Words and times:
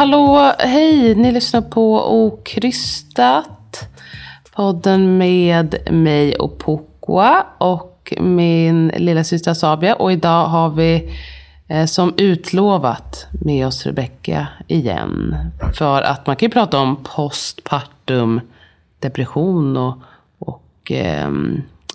Hallå, 0.00 0.52
hej, 0.58 1.14
ni 1.14 1.32
lyssnar 1.32 1.60
på 1.60 2.10
Okrystat. 2.24 3.88
Podden 4.52 5.18
med 5.18 5.76
mig 5.90 6.34
och 6.34 6.58
Pokwa 6.58 7.46
och 7.58 8.14
min 8.20 8.88
lilla 8.88 9.24
syster 9.24 9.54
Sabia. 9.54 9.94
Och 9.94 10.12
idag 10.12 10.46
har 10.46 10.70
vi 10.70 11.18
eh, 11.68 11.86
som 11.86 12.14
utlovat 12.16 13.26
med 13.30 13.66
oss 13.66 13.86
Rebecka 13.86 14.46
igen. 14.66 15.36
För 15.74 16.02
att 16.02 16.26
man 16.26 16.36
kan 16.36 16.46
ju 16.46 16.52
prata 16.52 16.78
om 16.78 17.04
postpartum 17.16 18.40
depression 18.98 19.76
och, 19.76 19.98
och 20.38 20.92
eh, 20.92 21.30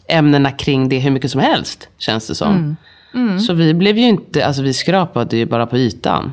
ämnena 0.07 0.51
kring 0.51 0.89
det 0.89 0.99
hur 0.99 1.11
mycket 1.11 1.31
som 1.31 1.41
helst, 1.41 1.89
känns 1.97 2.27
det 2.27 2.35
som. 2.35 2.51
Mm. 2.51 2.75
Mm. 3.13 3.39
Så 3.39 3.53
vi 3.53 3.73
blev 3.73 3.97
ju 3.97 4.07
inte, 4.07 4.45
alltså 4.45 4.61
vi 4.61 4.73
skrapade 4.73 5.37
ju 5.37 5.45
bara 5.45 5.65
på 5.65 5.77
ytan 5.77 6.31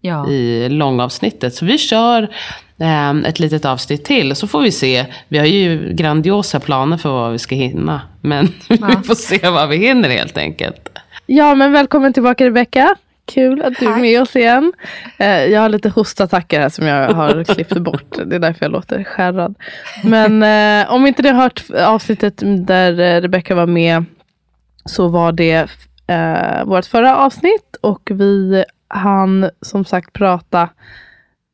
Ja. 0.00 0.28
i 0.28 0.68
långavsnittet. 0.68 1.54
Så 1.54 1.64
vi 1.64 1.78
kör 1.78 2.22
eh, 2.80 3.10
ett 3.10 3.40
litet 3.40 3.64
avsnitt 3.64 4.04
till. 4.04 4.36
Så 4.36 4.46
får 4.46 4.60
vi 4.60 4.72
se. 4.72 5.06
Vi 5.28 5.38
har 5.38 5.46
ju 5.46 5.92
grandiosa 5.92 6.60
planer 6.60 6.96
för 6.96 7.10
vad 7.10 7.32
vi 7.32 7.38
ska 7.38 7.54
hinna. 7.54 8.00
Men 8.20 8.48
vi 8.68 8.96
får 9.04 9.14
se 9.14 9.50
vad 9.50 9.68
vi 9.68 9.76
hinner 9.76 10.08
helt 10.08 10.38
enkelt. 10.38 10.88
Ja, 11.26 11.54
men 11.54 11.72
välkommen 11.72 12.12
tillbaka 12.12 12.44
Rebecka. 12.46 12.96
Kul 13.24 13.62
att 13.62 13.74
du 13.80 13.86
är 13.86 13.96
med 13.96 14.22
oss 14.22 14.36
igen. 14.36 14.72
Eh, 15.18 15.44
jag 15.44 15.60
har 15.60 15.68
lite 15.68 15.88
hostattacker 15.88 16.60
här 16.60 16.68
som 16.68 16.86
jag 16.86 17.10
har 17.10 17.44
klippt 17.54 17.78
bort. 17.78 18.18
Det 18.26 18.36
är 18.36 18.40
därför 18.40 18.64
jag 18.64 18.72
låter 18.72 19.04
skärrad. 19.04 19.54
Men 20.04 20.42
eh, 20.42 20.92
om 20.92 21.06
inte 21.06 21.22
ni 21.22 21.28
har 21.28 21.42
hört 21.42 21.64
avsnittet 21.70 22.42
där 22.66 23.00
eh, 23.00 23.20
Rebecka 23.20 23.54
var 23.54 23.66
med 23.66 24.04
så 24.84 25.08
var 25.08 25.32
det 25.32 25.68
eh, 26.06 26.64
vårt 26.64 26.86
förra 26.86 27.16
avsnitt 27.16 27.76
och 27.80 28.10
vi 28.12 28.64
han 28.88 29.50
som 29.60 29.84
sagt 29.84 30.12
prata 30.12 30.68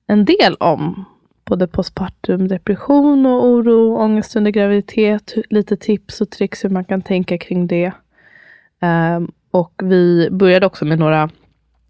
en 0.07 0.25
del 0.25 0.55
om 0.55 1.05
både 1.45 1.67
postpartum 1.67 2.49
depression 2.49 3.27
och 3.27 3.45
oro, 3.47 3.97
ångest 3.97 4.37
under 4.37 4.51
graviditet, 4.51 5.35
lite 5.51 5.77
tips 5.77 6.21
och 6.21 6.31
tricks 6.31 6.65
hur 6.65 6.71
man 6.71 6.85
kan 6.85 7.03
tänka 7.03 7.39
kring 7.39 7.67
det. 7.67 7.93
Um, 9.17 9.33
och 9.51 9.83
vi 9.85 10.29
började 10.31 10.67
också 10.67 10.85
med 10.85 10.99
några 10.99 11.31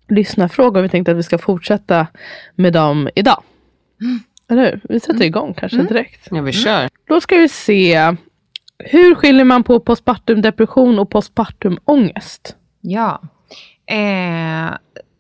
lyssnarfrågor. 0.09 0.83
Vi 0.83 0.89
tänkte 0.89 1.13
att 1.13 1.19
vi 1.19 1.23
ska 1.23 1.39
fortsätta 1.39 2.07
med 2.55 2.73
dem 2.73 3.09
idag. 3.15 3.43
Mm. 4.01 4.21
Eller 4.49 4.65
hur? 4.65 4.81
Vi 4.89 5.01
sätter 5.01 5.15
mm. 5.15 5.27
igång 5.27 5.55
kanske 5.55 5.77
mm. 5.77 5.87
direkt. 5.87 6.29
Ja, 6.31 6.43
vi 6.43 6.53
kör. 6.53 6.89
Då 7.09 7.21
ska 7.21 7.37
vi 7.37 7.49
se. 7.49 8.17
Hur 8.79 9.15
skiljer 9.15 9.45
man 9.45 9.63
på 9.63 9.81
postpartum 9.81 10.43
depression 10.43 10.99
och 10.99 11.11
postpartum 11.11 11.79
ångest? 11.85 12.57
Ja. 12.81 13.23
Eh, 13.87 14.75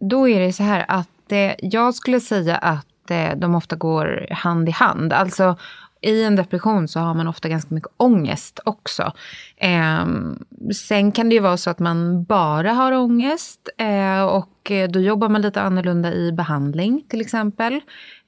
då 0.09 0.29
är 0.29 0.41
det 0.41 0.53
så 0.53 0.63
här 0.63 0.85
att 0.89 1.33
eh, 1.33 1.53
jag 1.59 1.95
skulle 1.95 2.21
säga 2.21 2.57
att 2.57 3.11
eh, 3.11 3.37
de 3.37 3.55
ofta 3.55 3.77
går 3.77 4.27
hand 4.31 4.69
i 4.69 4.73
hand. 4.73 5.13
Alltså 5.13 5.57
i 6.05 6.25
en 6.25 6.37
depression 6.37 6.89
så 6.89 7.01
har 7.01 7.15
man 7.15 7.29
ofta 7.29 7.49
ganska 7.49 7.75
mycket 7.75 7.91
ångest 7.97 8.61
också. 8.65 9.13
Eh, 9.57 10.07
sen 10.75 11.13
kan 11.13 11.29
det 11.29 11.35
ju 11.35 11.41
vara 11.41 11.57
så 11.57 11.71
att 11.71 11.79
man 11.79 12.25
bara 12.25 12.73
har 12.73 12.93
ångest 12.93 13.69
eh, 13.79 14.23
och 14.23 14.71
eh, 14.71 14.89
då 14.89 15.01
jobbar 15.01 15.29
man 15.29 15.43
lite 15.43 15.63
annorlunda 15.63 16.13
i 16.13 16.33
behandling 16.33 17.05
till 17.09 17.21
exempel. 17.21 17.81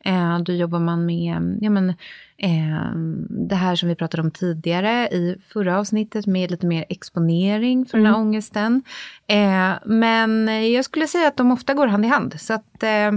Eh, 0.07 0.39
då 0.39 0.53
jobbar 0.53 0.79
man 0.79 1.07
med 1.07 1.59
ja, 1.61 1.71
men, 1.71 1.89
eh, 2.37 2.91
det 3.29 3.55
här 3.55 3.77
som 3.77 3.89
vi 3.89 3.95
pratade 3.95 4.23
om 4.23 4.31
tidigare 4.31 5.09
i 5.09 5.37
förra 5.49 5.79
avsnittet 5.79 6.27
med 6.27 6.51
lite 6.51 6.67
mer 6.67 6.85
exponering 6.89 7.87
för 7.87 7.99
mm. 7.99 8.05
den 8.05 8.15
här 8.15 8.21
mm. 8.21 8.29
ångesten. 8.29 8.83
Eh, 9.27 9.73
men 9.85 10.49
jag 10.73 10.85
skulle 10.85 11.07
säga 11.07 11.29
att 11.29 11.37
de 11.37 11.53
ofta 11.53 11.75
går 11.75 11.87
hand 11.87 12.05
i 12.05 12.09
hand. 12.09 12.41
Så 12.41 12.55
att, 12.55 12.83
eh, 12.83 13.13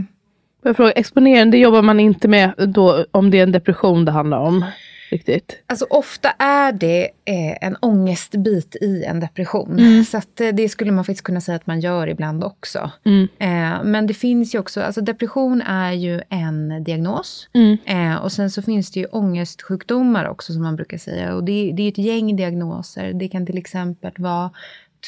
jag 0.63 0.75
fråga, 0.75 0.91
exponering, 0.91 1.51
det 1.51 1.57
jobbar 1.57 1.81
man 1.81 1.99
inte 1.99 2.27
med 2.27 2.53
då 2.57 3.05
om 3.11 3.31
det 3.31 3.39
är 3.39 3.43
en 3.43 3.51
depression 3.51 4.05
det 4.05 4.11
handlar 4.11 4.37
om? 4.37 4.65
Riktigt. 5.09 5.63
Alltså 5.67 5.85
ofta 5.89 6.29
är 6.39 6.71
det 6.71 7.03
eh, 7.03 7.57
en 7.61 7.75
ångestbit 7.81 8.75
i 8.81 9.03
en 9.03 9.19
depression. 9.19 9.79
Mm. 9.79 10.03
Så 10.03 10.17
att, 10.17 10.41
eh, 10.41 10.47
det 10.47 10.69
skulle 10.69 10.91
man 10.91 11.05
faktiskt 11.05 11.23
kunna 11.23 11.41
säga 11.41 11.55
att 11.55 11.67
man 11.67 11.79
gör 11.79 12.07
ibland 12.07 12.43
också. 12.43 12.91
Mm. 13.05 13.27
Eh, 13.39 13.83
men 13.83 14.07
det 14.07 14.13
finns 14.13 14.55
ju 14.55 14.59
också, 14.59 14.81
alltså 14.81 15.01
depression 15.01 15.61
är 15.61 15.91
ju 15.91 16.21
en 16.29 16.83
diagnos. 16.83 17.49
Mm. 17.53 17.77
Eh, 17.85 18.15
och 18.15 18.31
sen 18.31 18.51
så 18.51 18.61
finns 18.61 18.91
det 18.91 18.99
ju 18.99 19.05
ångestsjukdomar 19.05 20.25
också 20.25 20.53
som 20.53 20.61
man 20.61 20.75
brukar 20.75 20.97
säga. 20.97 21.35
Och 21.35 21.43
det, 21.43 21.71
det 21.71 21.83
är 21.83 21.89
ett 21.89 21.97
gäng 21.97 22.35
diagnoser. 22.35 23.13
Det 23.13 23.27
kan 23.27 23.45
till 23.45 23.57
exempel 23.57 24.11
vara 24.17 24.51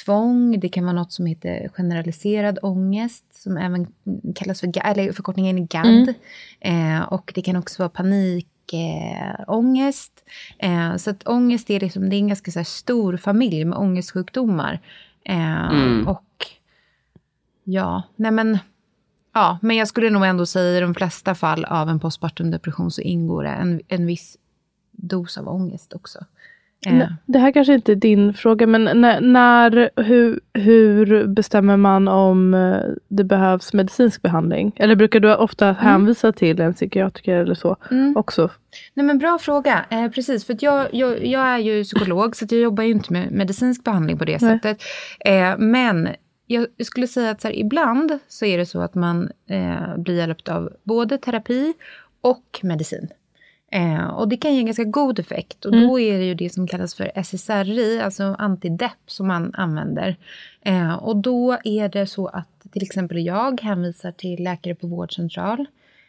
tvång, 0.05 0.59
det 0.59 0.69
kan 0.69 0.83
vara 0.83 0.95
något 0.95 1.13
som 1.13 1.25
heter 1.25 1.69
generaliserad 1.73 2.59
ångest 2.61 3.25
som 3.31 3.57
även 3.57 3.87
kallas 4.35 4.59
för, 4.59 4.87
eller 4.87 5.11
förkortningen 5.11 5.67
GAD. 5.67 5.85
Mm. 5.85 6.15
Eh, 6.59 7.01
och 7.01 7.31
det 7.35 7.41
kan 7.41 7.55
också 7.55 7.81
vara 7.81 7.89
panik 7.89 8.47
eh, 8.73 9.35
ångest. 9.47 10.23
Eh, 10.59 10.95
så 10.95 11.09
att 11.09 11.27
ångest 11.27 11.69
är, 11.69 11.79
liksom, 11.79 12.09
det 12.09 12.15
är 12.15 12.17
en 12.17 12.27
ganska 12.27 12.51
här, 12.55 12.63
stor 12.63 13.17
familj 13.17 13.65
med 13.65 13.77
ångestsjukdomar. 13.77 14.79
Eh, 15.25 15.71
mm. 15.71 16.07
Och 16.07 16.45
ja, 17.63 18.03
nej 18.15 18.31
men... 18.31 18.57
Ja, 19.33 19.59
men 19.61 19.77
jag 19.77 19.87
skulle 19.87 20.09
nog 20.09 20.25
ändå 20.25 20.45
säga 20.45 20.77
i 20.77 20.81
de 20.81 20.95
flesta 20.95 21.35
fall 21.35 21.65
av 21.65 21.89
en 21.89 21.99
postpartum 21.99 22.51
depression 22.51 22.91
så 22.91 23.01
ingår 23.01 23.43
det 23.43 23.49
en, 23.49 23.81
en 23.87 24.05
viss 24.05 24.37
dos 24.91 25.37
av 25.37 25.47
ångest 25.47 25.93
också. 25.93 26.25
Det 27.25 27.39
här 27.39 27.51
kanske 27.51 27.73
inte 27.73 27.91
är 27.91 27.95
din 27.95 28.33
fråga, 28.33 28.67
men 28.67 29.01
när, 29.01 29.21
när, 29.21 29.89
hur, 30.01 30.39
hur 30.53 31.27
bestämmer 31.27 31.77
man 31.77 32.07
om 32.07 32.53
eh, 32.53 32.79
det 33.07 33.23
behövs 33.23 33.73
medicinsk 33.73 34.21
behandling? 34.21 34.71
Eller 34.75 34.95
brukar 34.95 35.19
du 35.19 35.35
ofta 35.35 35.65
mm. 35.65 35.75
hänvisa 35.75 36.31
till 36.31 36.61
en 36.61 36.73
psykiatriker 36.73 37.35
eller 37.35 37.55
så 37.55 37.77
mm. 37.91 38.17
också? 38.17 38.49
Nej 38.93 39.05
men 39.05 39.17
bra 39.17 39.37
fråga. 39.41 39.85
Eh, 39.89 40.07
precis, 40.07 40.45
för 40.45 40.57
jag, 40.59 40.87
jag, 40.91 41.25
jag, 41.25 41.47
är 41.47 41.57
ju 41.57 41.83
psykolog 41.83 42.35
så 42.35 42.45
jag 42.49 42.61
jobbar 42.61 42.83
ju 42.83 42.91
inte 42.91 43.13
med 43.13 43.31
medicinsk 43.31 43.83
behandling 43.83 44.17
på 44.17 44.25
det 44.25 44.41
Nej. 44.41 44.51
sättet. 44.51 44.81
Eh, 45.19 45.57
men 45.57 46.09
jag 46.47 46.67
skulle 46.85 47.07
säga 47.07 47.31
att 47.31 47.41
så 47.41 47.47
här, 47.47 47.55
ibland 47.55 48.19
så 48.27 48.45
är 48.45 48.57
det 48.57 48.65
så 48.65 48.81
att 48.81 48.95
man 48.95 49.31
eh, 49.49 49.97
blir 49.97 50.17
hjälpt 50.17 50.49
av 50.49 50.69
både 50.83 51.17
terapi 51.17 51.73
och 52.21 52.59
medicin. 52.63 53.09
Eh, 53.73 54.05
och 54.05 54.27
det 54.27 54.37
kan 54.37 54.53
ge 54.53 54.59
en 54.59 54.65
ganska 54.65 54.83
god 54.83 55.19
effekt. 55.19 55.65
Och 55.65 55.73
mm. 55.73 55.87
då 55.87 55.99
är 55.99 56.19
det 56.19 56.25
ju 56.25 56.33
det 56.33 56.49
som 56.49 56.67
kallas 56.67 56.95
för 56.95 57.11
SSRI, 57.15 57.99
alltså 58.01 58.35
antidepp, 58.39 58.99
som 59.07 59.27
man 59.27 59.53
använder. 59.53 60.15
Eh, 60.61 60.93
och 60.93 61.17
då 61.17 61.57
är 61.63 61.89
det 61.89 62.07
så 62.07 62.27
att 62.27 62.47
till 62.71 62.83
exempel 62.83 63.25
jag 63.25 63.61
hänvisar 63.61 64.11
till 64.11 64.43
läkare 64.43 64.75
på 64.75 64.87
vårdcentral. 64.87 65.65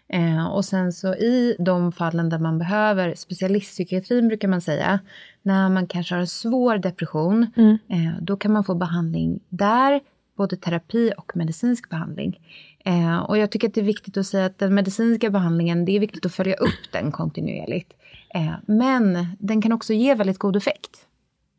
Eh, 0.09 0.47
och 0.47 0.65
sen 0.65 0.93
så 0.93 1.15
i 1.15 1.57
de 1.59 1.93
fallen 1.93 2.29
där 2.29 2.39
man 2.39 2.59
behöver 2.59 3.15
specialistpsykiatrin 3.15 4.29
brukar 4.29 4.49
man 4.49 4.61
säga, 4.61 5.01
när 5.43 5.69
man 5.69 5.87
kanske 5.87 6.15
har 6.15 6.21
en 6.21 6.27
svår 6.27 6.79
depression, 6.79 7.47
mm. 7.57 7.79
Eh, 7.89 8.23
då 8.23 8.37
kan 8.37 8.53
man 8.53 8.65
få 8.65 8.75
behandling 8.75 9.41
där 9.49 10.01
både 10.37 10.57
terapi 10.57 11.13
och 11.17 11.37
medicinsk 11.37 11.91
behandling. 11.91 12.41
Eh, 12.85 13.19
och 13.19 13.39
jag 13.39 13.51
tycker 13.51 13.69
att 13.69 13.75
det 13.75 13.81
är 13.81 13.85
viktigt 13.85 14.17
att 14.17 14.27
säga 14.27 14.47
att 14.47 14.59
den 14.59 14.75
medicinska 14.75 15.31
behandlingen, 15.31 15.85
det 15.85 15.97
är 15.97 16.01
viktigt 16.01 16.27
att 16.27 16.35
följa 16.35 16.55
upp 16.55 16.93
den 16.93 17.13
kontinuerligt. 17.13 17.93
Eh, 18.35 18.53
men 18.67 19.27
den 19.39 19.63
kan 19.63 19.73
också 19.73 19.93
ge 19.93 20.15
väldigt 20.15 20.39
god 20.39 20.57
effekt. 20.57 21.07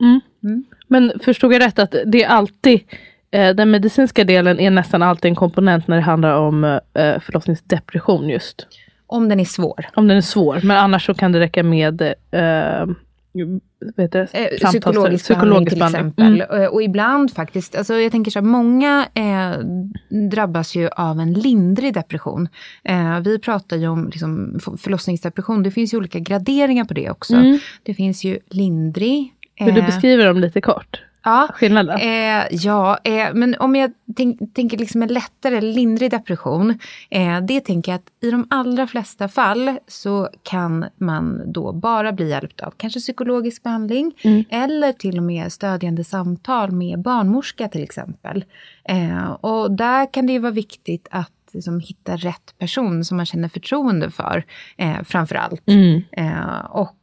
Mm. 0.01 0.19
Mm. 0.43 0.63
Men 0.87 1.11
förstod 1.23 1.53
jag 1.53 1.61
rätt 1.61 1.79
att 1.79 1.95
det 2.05 2.23
är 2.23 2.27
alltid 2.27 2.79
eh, 3.31 3.55
den 3.55 3.71
medicinska 3.71 4.23
delen 4.23 4.59
är 4.59 4.71
nästan 4.71 5.03
alltid 5.03 5.29
en 5.29 5.35
komponent 5.35 5.87
när 5.87 5.95
det 5.95 6.01
handlar 6.01 6.37
om 6.37 6.63
eh, 6.93 7.19
förlossningsdepression 7.19 8.29
just? 8.29 8.67
Om 9.07 9.29
den 9.29 9.39
är 9.39 9.45
svår. 9.45 9.85
Om 9.93 10.07
den 10.07 10.17
är 10.17 10.21
svår, 10.21 10.59
men 10.63 10.77
annars 10.77 11.05
så 11.05 11.13
kan 11.13 11.31
det 11.31 11.39
räcka 11.39 11.63
med 11.63 12.01
eh, 12.31 12.85
vet 13.95 14.11
det, 14.11 14.27
eh, 14.31 14.67
psykologisk, 14.67 15.23
psykologisk 15.23 15.29
behandling 15.29 15.65
till 15.65 15.83
exempel. 15.83 16.41
Mm. 16.41 16.73
Och 16.73 16.83
ibland 16.83 17.31
faktiskt, 17.31 17.75
alltså 17.75 17.93
jag 17.93 18.11
tänker 18.11 18.31
så 18.31 18.39
här, 18.39 18.45
många 18.45 19.07
eh, 19.13 19.59
drabbas 20.29 20.75
ju 20.75 20.89
av 20.89 21.19
en 21.19 21.33
lindrig 21.33 21.93
depression. 21.93 22.47
Eh, 22.83 23.19
vi 23.19 23.39
pratar 23.39 23.77
ju 23.77 23.87
om 23.87 24.05
liksom, 24.05 24.59
förlossningsdepression, 24.77 25.63
det 25.63 25.71
finns 25.71 25.93
ju 25.93 25.97
olika 25.97 26.19
graderingar 26.19 26.85
på 26.85 26.93
det 26.93 27.09
också. 27.09 27.35
Mm. 27.35 27.59
Det 27.83 27.93
finns 27.93 28.23
ju 28.23 28.39
lindrig. 28.49 29.33
Vill 29.59 29.73
du 29.73 29.79
eh, 29.79 29.85
beskriva 29.85 30.23
dem 30.23 30.39
lite 30.39 30.61
kort? 30.61 31.01
Ja, 31.23 31.49
skillnaden? 31.53 31.97
Eh, 31.99 32.45
ja, 32.51 32.97
eh, 33.03 33.33
men 33.33 33.55
om 33.59 33.75
jag 33.75 33.91
tänk, 34.15 34.53
tänker 34.53 34.77
liksom 34.77 35.01
en 35.01 35.13
lättare, 35.13 35.61
lindrig 35.61 36.11
depression. 36.11 36.79
Eh, 37.09 37.41
det 37.41 37.59
tänker 37.59 37.91
jag 37.91 37.99
att 37.99 38.27
i 38.27 38.31
de 38.31 38.47
allra 38.49 38.87
flesta 38.87 39.27
fall 39.27 39.77
så 39.87 40.29
kan 40.43 40.85
man 40.97 41.53
då 41.53 41.71
bara 41.73 42.11
bli 42.11 42.29
hjälpt 42.29 42.61
av 42.61 42.73
kanske 42.77 42.99
psykologisk 42.99 43.63
behandling 43.63 44.13
mm. 44.23 44.43
eller 44.49 44.91
till 44.91 45.17
och 45.17 45.23
med 45.23 45.51
stödjande 45.51 46.03
samtal 46.03 46.71
med 46.71 47.01
barnmorska 47.01 47.67
till 47.67 47.83
exempel. 47.83 48.45
Eh, 48.83 49.31
och 49.31 49.71
där 49.71 50.13
kan 50.13 50.25
det 50.25 50.33
ju 50.33 50.39
vara 50.39 50.51
viktigt 50.51 51.07
att 51.11 51.31
liksom 51.53 51.79
hitta 51.79 52.15
rätt 52.15 52.57
person 52.59 53.05
som 53.05 53.17
man 53.17 53.25
känner 53.25 53.49
förtroende 53.49 54.11
för, 54.11 54.45
eh, 54.77 55.03
framför 55.03 55.35
allt. 55.35 55.69
Mm. 55.69 56.01
Eh, 56.11 56.65
och 56.69 56.95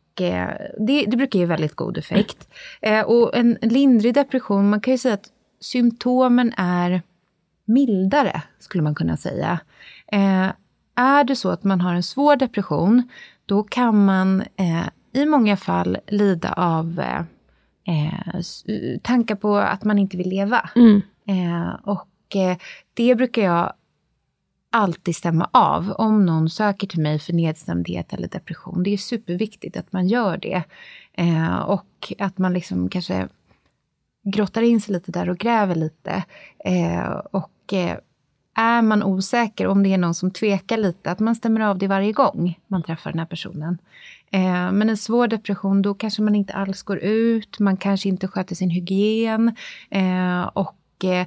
det, 0.79 1.05
det, 1.07 1.17
brukar 1.17 1.39
ge 1.39 1.47
väldigt 1.47 1.75
god 1.75 1.99
effekt. 1.99 2.49
Eh, 2.81 3.01
och 3.01 3.37
en 3.37 3.59
lindrig 3.61 4.15
depression, 4.15 4.71
man 4.71 4.81
kan 4.81 4.95
ju 4.95 4.99
säga 4.99 5.15
att 5.15 5.29
symptomen 5.61 6.53
är 6.57 7.03
mildare, 7.65 8.43
skulle 8.59 8.83
man 8.83 8.95
kunna 8.95 9.17
säga. 9.17 9.61
Eh, 10.13 10.49
är 10.95 11.25
det 11.25 11.37
så 11.37 11.51
att 11.51 11.65
man 11.65 11.81
har 11.81 11.95
en 11.95 12.03
svår 12.03 12.37
depression, 12.37 13.09
då 13.47 13.63
kan 13.63 14.05
man 14.05 14.45
i 15.13 15.27
många 15.27 15.57
fall 15.57 15.99
lida 16.07 16.53
av 16.53 17.03
tankar 19.03 19.35
på 19.35 19.57
att 19.57 19.85
man 19.85 19.99
inte 19.99 20.17
vill 20.17 20.29
leva. 20.29 20.71
Mm. 20.77 21.01
och 21.83 22.37
det 22.95 23.15
brukar 23.15 23.43
jag 23.43 23.73
alltid 24.71 25.17
stämma 25.17 25.51
av 25.53 25.91
om 25.91 26.27
någon 26.27 26.51
söker 26.51 26.87
till 26.87 27.01
mig 27.01 27.19
för 27.19 27.33
nedstämdhet 27.33 28.13
eller 28.13 28.29
depression. 28.29 28.83
Det 28.83 28.91
är 28.91 28.97
superviktigt 28.97 29.77
att 29.77 29.93
man 29.93 30.09
gör 30.09 30.37
det. 30.37 30.63
Eh, 31.13 31.59
och 31.59 32.13
att 32.19 32.39
man 32.39 32.53
liksom 32.53 32.89
kanske 32.89 33.29
grottar 34.23 34.63
in 34.63 34.81
sig 34.81 34.93
lite 34.93 35.13
där 35.13 35.31
och 35.31 35.39
gräver 35.39 35.75
lite. 35.75 36.25
Eh, 36.65 37.11
och 37.11 37.73
eh, 37.73 37.97
är 38.55 38.83
man 38.83 39.03
osäker, 39.03 39.67
om 39.67 39.83
det 39.83 39.93
är 39.93 39.99
någon 39.99 40.15
som 40.15 40.31
tvekar 40.31 40.77
lite, 40.77 41.11
att 41.11 41.19
man 41.21 41.35
stämmer 41.35 41.61
av 41.61 41.79
det 41.79 41.87
varje 41.87 42.13
gång 42.13 42.59
man 42.67 42.83
träffar 42.83 43.11
den 43.11 43.19
här 43.19 43.27
personen. 43.27 43.79
Eh, 44.31 44.73
men 44.73 44.91
en 44.91 44.97
svår 44.97 45.29
depression, 45.29 45.83
då 45.83 45.95
kanske 45.95 46.23
man 46.23 46.35
inte 46.35 46.53
alls 46.53 46.83
går 46.83 46.99
ut, 46.99 47.59
man 47.59 47.77
kanske 47.77 48.09
inte 48.09 48.29
sköter 48.29 48.55
sin 48.55 48.71
hygien. 48.71 49.57
Eh, 49.91 50.43
och 50.43 51.05
eh, 51.05 51.27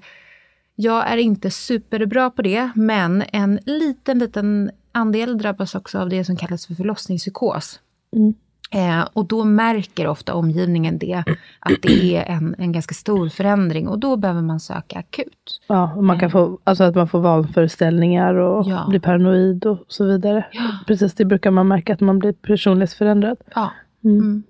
jag 0.75 1.11
är 1.11 1.17
inte 1.17 1.51
superbra 1.51 2.29
på 2.29 2.41
det, 2.41 2.71
men 2.75 3.23
en 3.31 3.59
liten, 3.65 4.19
liten 4.19 4.71
andel 4.91 5.37
drabbas 5.37 5.75
också 5.75 5.99
av 5.99 6.09
det 6.09 6.23
som 6.23 6.35
kallas 6.35 6.67
för 6.67 6.73
förlossningspsykos. 6.73 7.79
Mm. 8.15 8.33
Eh, 8.73 9.07
och 9.13 9.25
då 9.25 9.43
märker 9.43 10.07
ofta 10.07 10.33
omgivningen 10.33 10.97
det, 10.97 11.23
att 11.59 11.81
det 11.81 12.15
är 12.15 12.23
en, 12.23 12.55
en 12.57 12.71
ganska 12.71 12.93
stor 12.93 13.29
förändring 13.29 13.87
och 13.87 13.99
då 13.99 14.17
behöver 14.17 14.41
man 14.41 14.59
söka 14.59 14.99
akut. 14.99 15.61
Ja, 15.67 16.01
man 16.01 16.19
kan 16.19 16.27
eh. 16.27 16.31
få, 16.31 16.59
alltså 16.63 16.83
att 16.83 16.95
man 16.95 17.07
får 17.07 17.19
vanföreställningar 17.19 18.33
och 18.33 18.67
ja. 18.67 18.85
blir 18.89 18.99
paranoid 18.99 19.65
och 19.65 19.85
så 19.87 20.05
vidare. 20.05 20.45
Ja. 20.51 20.69
Precis, 20.87 21.13
det 21.13 21.25
brukar 21.25 21.51
man 21.51 21.67
märka 21.67 21.93
att 21.93 21.99
man 21.99 22.19
blir 22.19 22.33
personlighetsförändrad. 22.33 23.37
Ja. 23.55 23.71
Mm. 24.03 24.17
Mm. 24.17 24.43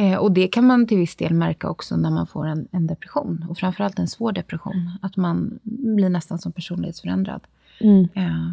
Eh, 0.00 0.16
och 0.16 0.32
det 0.32 0.48
kan 0.48 0.66
man 0.66 0.86
till 0.86 0.98
viss 0.98 1.16
del 1.16 1.34
märka 1.34 1.68
också 1.68 1.96
när 1.96 2.10
man 2.10 2.26
får 2.26 2.46
en, 2.46 2.68
en, 2.70 2.86
depression. 2.86 3.46
Och 3.48 3.58
framförallt 3.58 3.98
en 3.98 4.08
svår 4.08 4.32
depression. 4.32 4.90
Att 5.02 5.16
man 5.16 5.58
blir 5.62 6.08
nästan 6.08 6.38
som 6.38 6.52
personlighetsförändrad. 6.52 7.46
Mm. 7.80 8.08
Eh, 8.14 8.52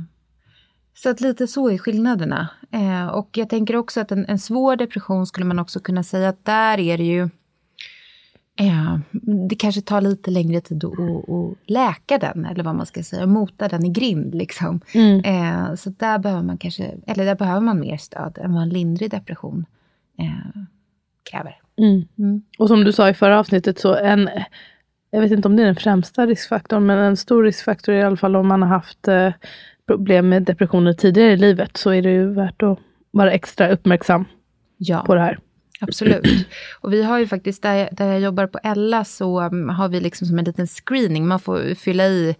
så 0.93 1.09
att 1.09 1.21
lite 1.21 1.47
så 1.47 1.69
är 1.69 1.77
skillnaderna. 1.77 2.49
Eh, 2.71 3.07
och 3.07 3.29
jag 3.37 3.49
tänker 3.49 3.75
också 3.75 4.01
att 4.01 4.11
en, 4.11 4.25
en, 4.25 4.39
svår 4.39 4.75
depression 4.75 5.27
skulle 5.27 5.45
man 5.45 5.59
också 5.59 5.79
kunna 5.79 6.03
säga 6.03 6.29
att 6.29 6.45
där 6.45 6.79
är 6.79 6.97
det 6.97 7.03
ju... 7.03 7.29
Eh, 8.55 8.99
det 9.49 9.55
kanske 9.55 9.81
tar 9.81 10.01
lite 10.01 10.31
längre 10.31 10.61
tid 10.61 10.83
att, 10.83 10.99
att, 10.99 11.29
att 11.29 11.57
läka 11.65 12.17
den, 12.17 12.45
eller 12.45 12.63
vad 12.63 12.75
man 12.75 12.85
ska 12.85 13.03
säga, 13.03 13.25
mota 13.25 13.67
den 13.67 13.85
i 13.85 13.89
grind. 13.89 14.35
Liksom. 14.35 14.81
Mm. 14.93 15.19
Eh, 15.23 15.75
så 15.75 15.89
där 15.89 16.19
behöver 16.19 16.43
man 16.43 16.57
kanske, 16.57 16.93
eller 17.07 17.25
där 17.25 17.35
behöver 17.35 17.61
man 17.61 17.79
mer 17.79 17.97
stöd 17.97 18.37
än 18.37 18.53
vad 18.53 18.63
en 18.63 18.69
lindrig 18.69 19.11
depression 19.11 19.65
eh, 20.17 20.61
kräver. 21.31 21.57
Mm. 21.77 22.07
Mm. 22.17 22.41
Och 22.57 22.67
som 22.67 22.83
du 22.83 22.91
sa 22.91 23.09
i 23.09 23.13
förra 23.13 23.39
avsnittet, 23.39 23.79
så 23.79 23.95
en, 23.95 24.29
jag 25.11 25.21
vet 25.21 25.31
inte 25.31 25.47
om 25.47 25.55
det 25.55 25.61
är 25.61 25.65
den 25.65 25.75
främsta 25.75 26.25
riskfaktorn, 26.25 26.85
men 26.85 26.97
en 26.97 27.17
stor 27.17 27.43
riskfaktor 27.43 27.95
i 27.95 28.01
alla 28.01 28.17
fall 28.17 28.35
om 28.35 28.47
man 28.47 28.61
har 28.61 28.69
haft 28.69 29.07
eh, 29.07 29.31
problem 29.87 30.29
med 30.29 30.43
depressioner 30.43 30.93
tidigare 30.93 31.31
i 31.31 31.37
livet, 31.37 31.77
så 31.77 31.89
är 31.89 32.01
det 32.01 32.11
ju 32.11 32.33
värt 32.33 32.63
att 32.63 32.79
vara 33.11 33.31
extra 33.31 33.69
uppmärksam 33.69 34.25
ja. 34.77 35.03
på 35.05 35.15
det 35.15 35.21
här. 35.21 35.39
Absolut. 35.81 36.47
Och 36.81 36.93
vi 36.93 37.03
har 37.03 37.19
ju 37.19 37.27
faktiskt, 37.27 37.63
där, 37.63 37.89
där 37.91 38.07
jag 38.07 38.19
jobbar 38.19 38.47
på 38.47 38.59
Ella, 38.63 39.05
så 39.05 39.41
um, 39.41 39.69
har 39.69 39.89
vi 39.89 39.99
liksom 39.99 40.27
som 40.27 40.39
en 40.39 40.45
liten 40.45 40.67
screening. 40.67 41.27
Man 41.27 41.39
får 41.39 41.75
fylla 41.75 42.07
i 42.07 42.35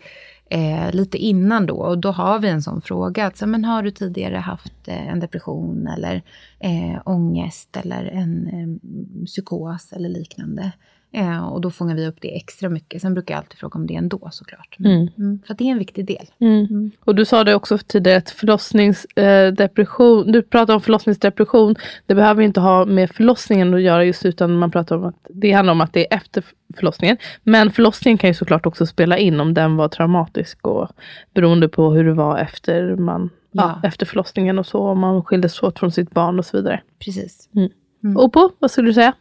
eh, 0.49 0.91
lite 0.91 1.17
innan 1.17 1.65
då. 1.65 1.75
Och 1.75 1.97
då 1.97 2.11
har 2.11 2.39
vi 2.39 2.49
en 2.49 2.61
sån 2.61 2.81
fråga. 2.81 3.25
Att, 3.25 3.37
så, 3.37 3.47
men 3.47 3.65
har 3.65 3.83
du 3.83 3.91
tidigare 3.91 4.37
haft 4.37 4.87
eh, 4.87 5.07
en 5.07 5.19
depression 5.19 5.87
eller 5.87 6.23
eh, 6.59 7.01
ångest 7.05 7.77
eller 7.77 8.05
en 8.05 8.47
eh, 8.47 9.25
psykos 9.25 9.93
eller 9.93 10.09
liknande? 10.09 10.71
Eh, 11.11 11.47
och 11.47 11.61
då 11.61 11.71
fångar 11.71 11.95
vi 11.95 12.07
upp 12.07 12.17
det 12.21 12.35
extra 12.35 12.69
mycket. 12.69 13.01
Sen 13.01 13.13
brukar 13.13 13.33
jag 13.33 13.39
alltid 13.39 13.57
fråga 13.59 13.79
om 13.79 13.87
det 13.87 13.95
ändå 13.95 14.29
såklart. 14.31 14.75
Men, 14.77 14.91
mm. 14.91 15.09
Mm, 15.17 15.39
för 15.47 15.53
det 15.53 15.63
är 15.63 15.71
en 15.71 15.77
viktig 15.77 16.05
del. 16.05 16.25
Mm. 16.39 16.65
mm. 16.65 16.91
Och 16.99 17.15
du 17.15 17.25
sa 17.25 17.43
det 17.43 17.55
också 17.55 17.77
tidigare 17.77 18.17
att 18.17 18.29
förlossningsdepression, 18.29 20.27
eh, 20.27 20.31
du 20.31 20.41
pratar 20.41 20.73
om 20.73 20.81
förlossningsdepression. 20.81 21.75
Det 22.05 22.15
behöver 22.15 22.43
inte 22.43 22.59
ha 22.59 22.85
med 22.85 23.11
förlossningen 23.11 23.73
att 23.73 23.81
göra 23.81 24.05
just 24.05 24.25
utan 24.25 24.57
man 24.57 24.71
pratar 24.71 24.95
om 24.95 25.05
att 25.05 25.27
det 25.29 25.51
handlar 25.51 25.71
om 25.71 25.81
att 25.81 25.93
det 25.93 26.13
är 26.13 26.17
efter 26.17 26.43
förlossningen. 26.75 27.17
Men 27.43 27.71
förlossningen 27.71 28.17
kan 28.17 28.29
ju 28.29 28.33
såklart 28.33 28.65
också 28.65 28.85
spela 28.85 29.17
in 29.17 29.39
om 29.39 29.53
den 29.53 29.75
var 29.75 29.87
traumatisk 29.87 30.67
och 30.67 30.89
beroende 31.33 31.69
på 31.69 31.91
hur 31.91 32.03
det 32.03 32.13
var 32.13 32.37
efter 32.37 32.95
man 32.95 33.29
ja. 33.51 33.79
Ja, 33.81 33.87
efter 33.87 34.05
förlossningen 34.05 34.59
och 34.59 34.65
så, 34.65 34.79
om 34.79 34.99
man 34.99 35.23
skildes 35.23 35.63
åt 35.63 35.79
från 35.79 35.91
sitt 35.91 36.11
barn 36.11 36.39
och 36.39 36.45
så 36.45 36.57
vidare. 36.57 36.81
Precis. 36.99 37.49
Mm. 37.55 37.69
Mm. 38.03 38.17
Opo, 38.17 38.49
vad 38.59 38.71
skulle 38.71 38.89
du 38.89 38.93
säga? 38.93 39.13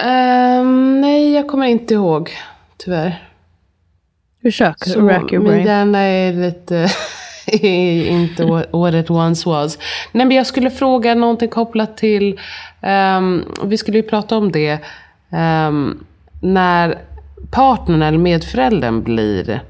Um, 0.00 1.00
nej, 1.00 1.32
jag 1.32 1.48
kommer 1.48 1.66
inte 1.66 1.94
ihåg. 1.94 2.30
Tyvärr. 2.76 3.28
Försök 4.42 4.84
Så 4.84 5.00
rack 5.00 5.32
your 5.32 5.44
brain. 5.44 5.56
Min 5.56 5.66
hjärna 5.66 5.98
är 5.98 6.32
lite... 6.32 6.88
inte 8.08 8.44
what 8.72 8.94
it 8.94 9.10
once 9.10 9.48
was. 9.48 9.78
Nej, 10.12 10.26
men 10.26 10.36
jag 10.36 10.46
skulle 10.46 10.70
fråga 10.70 11.14
någonting 11.14 11.48
kopplat 11.48 11.96
till... 11.96 12.40
Um, 12.80 13.44
vi 13.64 13.76
skulle 13.76 13.96
ju 13.96 14.02
prata 14.02 14.36
om 14.36 14.52
det. 14.52 14.78
Um, 15.30 16.04
när 16.40 16.98
partnern 17.50 18.02
eller 18.02 18.18
medföräldern 18.18 19.02
blir 19.02 19.62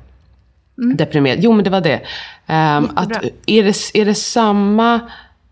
mm. 0.79 0.97
deprimerad. 0.97 1.39
Jo, 1.41 1.53
men 1.53 1.65
det 1.65 1.71
var 1.71 1.81
det. 1.81 2.01
Um, 2.47 2.91
att, 2.95 3.25
är, 3.47 3.63
det 3.63 4.01
är 4.01 4.05
det 4.05 4.15
samma... 4.15 5.01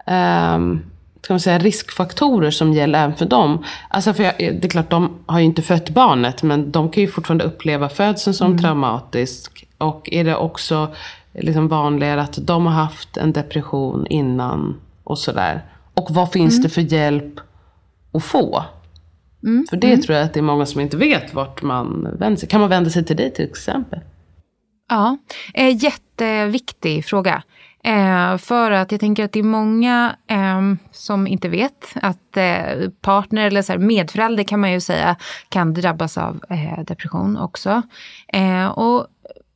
Um, 0.06 0.82
ska 1.22 1.32
man 1.32 1.40
säga, 1.40 1.58
riskfaktorer 1.58 2.50
som 2.50 2.72
gäller 2.72 3.04
även 3.04 3.16
för 3.16 3.26
dem. 3.26 3.64
Alltså 3.88 4.14
för 4.14 4.22
jag, 4.22 4.34
det 4.38 4.64
är 4.64 4.68
klart, 4.68 4.90
de 4.90 5.18
har 5.26 5.38
ju 5.38 5.44
inte 5.44 5.62
fött 5.62 5.90
barnet, 5.90 6.42
men 6.42 6.70
de 6.70 6.90
kan 6.90 7.00
ju 7.02 7.08
fortfarande 7.08 7.44
uppleva 7.44 7.88
födseln 7.88 8.34
som 8.34 8.46
mm. 8.46 8.58
traumatisk. 8.58 9.66
Och 9.78 10.08
är 10.12 10.24
det 10.24 10.36
också 10.36 10.94
liksom 11.32 11.68
vanligare 11.68 12.22
att 12.22 12.38
de 12.46 12.66
har 12.66 12.72
haft 12.72 13.16
en 13.16 13.32
depression 13.32 14.06
innan 14.06 14.80
och 15.04 15.18
sådär. 15.18 15.64
Och 15.94 16.06
vad 16.10 16.32
finns 16.32 16.54
mm. 16.54 16.62
det 16.62 16.68
för 16.68 16.80
hjälp 16.80 17.40
att 18.12 18.24
få? 18.24 18.64
Mm. 19.42 19.66
För 19.70 19.76
det 19.76 19.86
mm. 19.86 20.02
tror 20.02 20.18
jag 20.18 20.24
att 20.24 20.34
det 20.34 20.40
är 20.40 20.42
många 20.42 20.66
som 20.66 20.80
inte 20.80 20.96
vet 20.96 21.34
vart 21.34 21.62
man 21.62 22.08
vänder 22.18 22.40
sig. 22.40 22.48
Kan 22.48 22.60
man 22.60 22.70
vända 22.70 22.90
sig 22.90 23.04
till 23.04 23.16
dig 23.16 23.32
till 23.32 23.44
exempel? 23.44 24.00
Ja, 24.88 25.18
eh, 25.54 25.84
jätteviktig 25.84 27.04
fråga. 27.04 27.42
Eh, 27.84 28.36
för 28.36 28.70
att 28.70 28.92
jag 28.92 29.00
tänker 29.00 29.24
att 29.24 29.32
det 29.32 29.38
är 29.38 29.42
många 29.42 30.16
eh, 30.26 30.60
som 30.90 31.26
inte 31.26 31.48
vet 31.48 31.92
att 31.94 32.36
eh, 32.36 32.90
partner 33.00 33.46
eller 33.46 33.62
så 33.62 33.72
här, 33.72 33.78
medförälder 33.78 34.44
kan 34.44 34.60
man 34.60 34.72
ju 34.72 34.80
säga 34.80 35.16
kan 35.48 35.74
drabbas 35.74 36.18
av 36.18 36.40
eh, 36.50 36.84
depression 36.84 37.36
också. 37.36 37.82
Eh, 38.28 38.66
och 38.66 39.06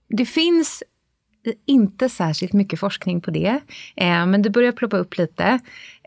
det 0.08 0.26
finns 0.26 0.82
inte 1.66 2.08
särskilt 2.08 2.52
mycket 2.52 2.80
forskning 2.80 3.20
på 3.20 3.30
det, 3.30 3.60
eh, 3.96 4.26
men 4.26 4.42
det 4.42 4.50
börjar 4.50 4.72
ploppa 4.72 4.96
upp 4.96 5.18
lite. 5.18 5.58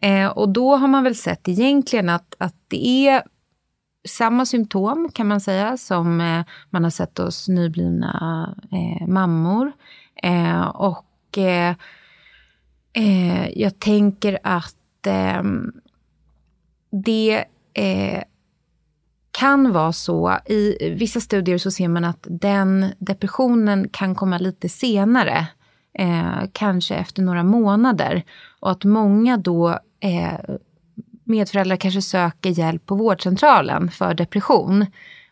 Eh, 0.02 0.28
och 0.28 0.50
då 0.50 0.76
har 0.76 0.88
man 0.88 1.04
väl 1.04 1.16
sett 1.16 1.48
egentligen 1.48 2.10
att, 2.10 2.36
att 2.38 2.56
det 2.68 3.08
är 3.08 3.24
samma 4.08 4.46
symptom 4.46 5.12
kan 5.14 5.28
man 5.28 5.42
säga 5.42 5.78
som 5.78 6.22
eh, 6.22 6.44
man 6.70 6.84
har 6.84 6.92
sett 6.92 7.18
hos 7.18 7.48
nyblivna 7.48 8.56
eh, 8.72 9.08
mammor. 9.08 9.72
och 10.74 11.04
Eh, 12.98 13.60
jag 13.60 13.80
tänker 13.80 14.40
att 14.44 15.08
eh, 15.08 15.44
det 16.92 17.46
eh, 17.74 18.24
kan 19.32 19.72
vara 19.72 19.94
så. 19.94 20.38
I 20.46 20.90
vissa 20.98 21.20
studier 21.20 21.58
så 21.58 21.72
ser 21.72 21.88
man 21.88 22.06
att 22.06 22.28
den 22.30 22.86
depressionen 23.00 23.90
kan 23.90 24.16
komma 24.16 24.38
lite 24.38 24.70
senare. 24.70 25.48
Eh, 25.94 26.40
kanske 26.52 26.96
efter 26.96 27.22
några 27.22 27.44
månader. 27.44 28.24
Och 28.60 28.72
att 28.72 28.84
många 28.84 29.38
då 29.38 29.80
eh, 30.00 30.56
medföräldrar 31.24 31.78
kanske 31.78 32.02
söker 32.02 32.50
hjälp 32.50 32.86
på 32.86 32.96
vårdcentralen 32.96 33.92
för 33.92 34.14
depression 34.14 34.86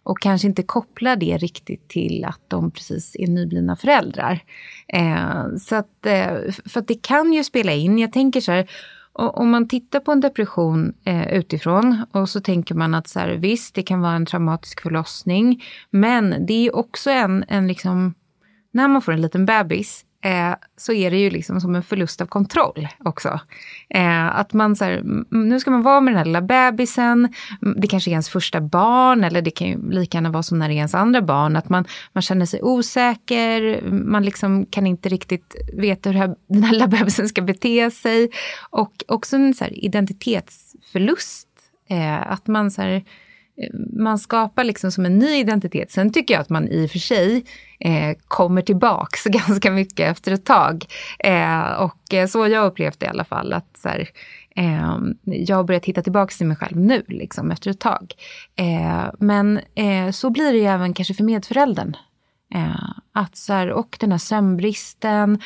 och 0.06 0.20
kanske 0.20 0.48
inte 0.48 0.64
kopplar 0.64 1.16
det 1.16 1.38
riktigt 1.38 1.88
till 1.88 2.26
att 2.26 2.42
de 2.48 2.72
precis 2.72 3.16
är 3.20 3.28
nyblivna 3.28 3.76
föräldrar. 3.76 4.44
Eh, 4.88 5.56
så 5.60 5.76
att, 5.76 6.06
eh, 6.06 6.52
för 6.66 6.80
att 6.80 6.88
det 6.88 7.02
kan 7.02 7.34
ju 7.34 7.44
spela 7.44 7.74
in. 7.74 8.00
Jag 8.00 8.14
tänker 8.14 8.42
så 8.42 8.52
här, 8.52 8.70
om 9.14 9.50
man 9.50 9.68
tittar 9.68 10.00
på 10.00 10.12
en 10.12 10.20
depression 10.20 10.94
eh, 11.06 11.34
utifrån 11.34 12.06
och 12.12 12.30
så 12.30 12.42
tänker 12.42 12.76
man 12.76 12.94
att 12.96 13.08
så 13.08 13.20
här, 13.20 13.30
visst, 13.30 13.76
det 13.76 13.84
kan 13.84 14.02
vara 14.02 14.16
en 14.16 14.26
traumatisk 14.26 14.82
förlossning, 14.82 15.64
men 15.90 16.46
det 16.46 16.68
är 16.68 16.76
också 16.76 17.10
en, 17.10 17.46
en 17.48 17.68
liksom, 17.68 18.14
när 18.72 18.88
man 18.88 19.02
får 19.02 19.12
en 19.12 19.22
liten 19.22 19.46
bebis 19.46 20.06
eh, 20.24 20.56
så 20.78 20.94
är 20.94 21.12
det 21.12 21.18
ju 21.18 21.30
liksom 21.30 21.62
som 21.62 21.76
en 21.76 21.84
förlust 21.84 22.22
av 22.22 22.26
kontroll 22.26 22.88
också. 23.00 23.40
Eh, 23.90 24.38
att 24.40 24.54
man 24.54 24.76
så 24.76 24.86
här, 24.86 25.02
nu 25.30 25.60
ska 25.60 25.72
man 25.72 25.82
vara 25.82 26.02
med 26.02 26.14
den 26.14 26.18
här 26.18 26.26
lilla 26.26 26.42
bebisen, 26.42 27.34
det 27.76 27.88
kanske 27.88 28.10
är 28.10 28.12
ens 28.12 28.30
första 28.30 28.62
barn 28.62 29.24
eller 29.24 29.42
det 29.42 29.52
kan 29.52 29.68
ju 29.68 29.92
lika 29.92 30.18
gärna 30.18 30.32
vara 30.32 30.44
som 30.44 30.60
när 30.60 30.68
det 30.68 30.74
är 30.74 30.78
ens 30.78 30.96
andra 30.96 31.22
barn, 31.22 31.56
att 31.56 31.70
man, 31.70 31.86
man 32.14 32.22
känner 32.22 32.46
sig 32.46 32.62
osäker, 32.64 33.82
man 33.92 34.24
liksom 34.24 34.66
kan 34.66 34.88
inte 34.88 35.10
riktigt 35.10 35.56
veta 35.74 36.10
hur 36.10 36.20
här, 36.20 36.36
den 36.48 36.64
här 36.64 36.72
lilla 36.72 36.88
bebisen 36.88 37.30
ska 37.30 37.42
bete 37.42 37.92
sig. 37.92 38.30
Och 38.70 39.04
också 39.08 39.36
en 39.36 39.54
så 39.54 39.64
här 39.64 39.86
identitetsförlust. 39.86 41.48
Eh, 41.90 42.32
att 42.32 42.48
man 42.48 42.72
så 42.72 42.82
här, 42.82 43.04
man 43.94 44.20
skapar 44.20 44.64
liksom 44.64 44.92
som 44.92 45.06
en 45.06 45.20
ny 45.20 45.36
identitet. 45.40 45.92
Sen 45.92 46.14
tycker 46.14 46.34
jag 46.34 46.42
att 46.42 46.50
man 46.50 46.68
i 46.68 46.86
och 46.86 46.92
för 46.92 47.00
sig 47.00 47.46
eh, 47.80 48.18
kommer 48.28 48.62
tillbaks 48.62 49.24
ganska 49.26 49.72
mycket 49.72 50.12
efter 50.12 50.32
ett 50.32 50.46
tag. 50.46 50.86
Eh, 51.20 51.72
och 51.72 52.14
eh, 52.14 52.28
så 52.28 52.40
har 52.40 52.48
jag 52.48 52.66
upplevt 52.66 53.00
det 53.00 53.06
i 53.06 53.10
alla 53.10 53.26
fall. 53.26 53.54
Att 53.54 53.78
så 53.78 53.90
här, 53.90 54.10
eh, 54.56 54.98
jag 55.24 55.56
har 55.56 55.64
börjat 55.64 55.86
hitta 55.86 56.02
tillbaks 56.02 56.38
till 56.38 56.48
mig 56.48 56.58
själv 56.58 56.78
nu, 56.78 57.04
liksom, 57.08 57.52
efter 57.52 57.72
ett 57.72 57.80
tag. 57.80 58.14
Eh, 58.56 59.06
men 59.20 59.60
eh, 59.76 60.12
så 60.12 60.30
blir 60.30 60.52
det 60.52 60.58
ju 60.58 60.66
även 60.66 60.94
kanske 60.94 61.14
för 61.14 61.24
medföräldern. 61.24 61.96
Eh, 62.56 62.90
att 63.12 63.36
så 63.36 63.54
här, 63.54 63.72
och 63.72 63.98
den 64.00 64.12
här 64.12 64.20
sömnbristen. 64.20 65.42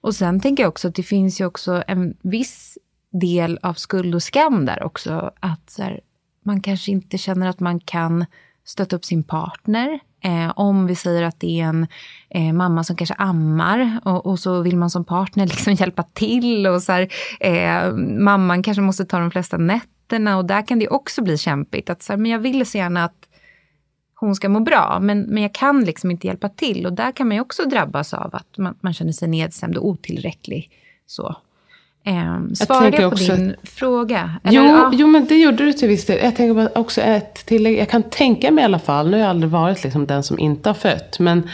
Och 0.00 0.14
sen 0.14 0.40
tänker 0.40 0.62
jag 0.62 0.68
också 0.68 0.88
att 0.88 0.94
det 0.94 1.02
finns 1.02 1.40
ju 1.40 1.46
också 1.46 1.82
en 1.86 2.16
viss 2.22 2.78
del 3.12 3.58
av 3.62 3.74
skuld 3.74 4.14
och 4.14 4.22
skam 4.22 4.64
där 4.64 4.82
också. 4.82 5.32
Att 5.40 5.70
så 5.70 5.82
här, 5.82 6.00
man 6.48 6.60
kanske 6.60 6.90
inte 6.90 7.18
känner 7.18 7.48
att 7.48 7.60
man 7.60 7.80
kan 7.80 8.26
stötta 8.64 8.96
upp 8.96 9.04
sin 9.04 9.22
partner. 9.22 10.00
Eh, 10.20 10.52
om 10.56 10.86
vi 10.86 10.94
säger 10.94 11.22
att 11.22 11.40
det 11.40 11.60
är 11.60 11.64
en 11.64 11.86
eh, 12.30 12.52
mamma 12.52 12.84
som 12.84 12.96
kanske 12.96 13.14
ammar 13.14 14.00
och, 14.04 14.26
och, 14.26 14.38
så 14.38 14.62
vill 14.62 14.76
man 14.76 14.90
som 14.90 15.04
partner 15.04 15.46
liksom 15.52 15.72
hjälpa 15.72 16.02
till. 16.02 16.66
och 16.66 16.82
så 16.82 16.92
här, 16.92 17.08
eh, 17.40 17.94
Mamman 17.96 18.62
kanske 18.62 18.82
måste 18.82 19.04
ta 19.04 19.18
de 19.18 19.30
flesta 19.30 19.56
nätterna 19.56 20.36
och 20.36 20.44
där 20.44 20.66
kan 20.66 20.78
det 20.78 20.88
också 20.88 21.22
bli 21.22 21.38
kämpigt. 21.38 21.90
Att 21.90 22.02
så 22.02 22.12
här, 22.12 22.18
men 22.18 22.30
jag 22.30 22.38
vill 22.38 22.66
så 22.66 22.78
gärna 22.78 23.04
att 23.04 23.28
hon 24.14 24.34
ska 24.34 24.48
må 24.48 24.60
bra, 24.60 24.98
men, 25.00 25.22
men 25.22 25.42
jag 25.42 25.54
kan 25.54 25.84
liksom 25.84 26.10
inte 26.10 26.26
hjälpa 26.26 26.48
till. 26.48 26.86
Och 26.86 26.92
där 26.92 27.12
kan 27.12 27.28
man 27.28 27.36
ju 27.36 27.40
också 27.40 27.64
drabbas 27.64 28.14
av 28.14 28.34
att 28.34 28.58
man, 28.58 28.74
man 28.80 28.94
känner 28.94 29.12
sig 29.12 29.28
nedstämd 29.28 29.76
och 29.76 29.86
otillräcklig. 29.86 30.70
Så. 31.06 31.36
Eh, 32.04 32.14
svarade 32.54 32.86
jag, 32.86 32.94
jag 32.94 33.10
på 33.10 33.14
också, 33.14 33.36
din 33.36 33.54
fråga? 33.62 34.30
Eller, 34.44 34.56
jo, 34.56 34.64
ja. 34.64 34.90
jo, 34.92 35.06
men 35.06 35.26
det 35.26 35.34
gjorde 35.34 35.64
du 35.64 35.72
till 35.72 35.88
viss 35.88 36.06
del. 36.06 36.24
Jag 36.24 36.36
tänker 36.36 36.78
också 36.78 37.00
ett 37.00 37.46
tillägg. 37.46 37.78
Jag 37.78 37.88
kan 37.88 38.02
tänka 38.02 38.50
mig 38.50 38.62
i 38.62 38.64
alla 38.64 38.78
fall, 38.78 39.06
nu 39.10 39.12
har 39.12 39.18
jag 39.18 39.30
aldrig 39.30 39.50
varit 39.50 39.84
liksom 39.84 40.06
den 40.06 40.22
som 40.22 40.38
inte 40.38 40.68
har 40.68 40.74
fött, 40.74 41.18
men 41.18 41.48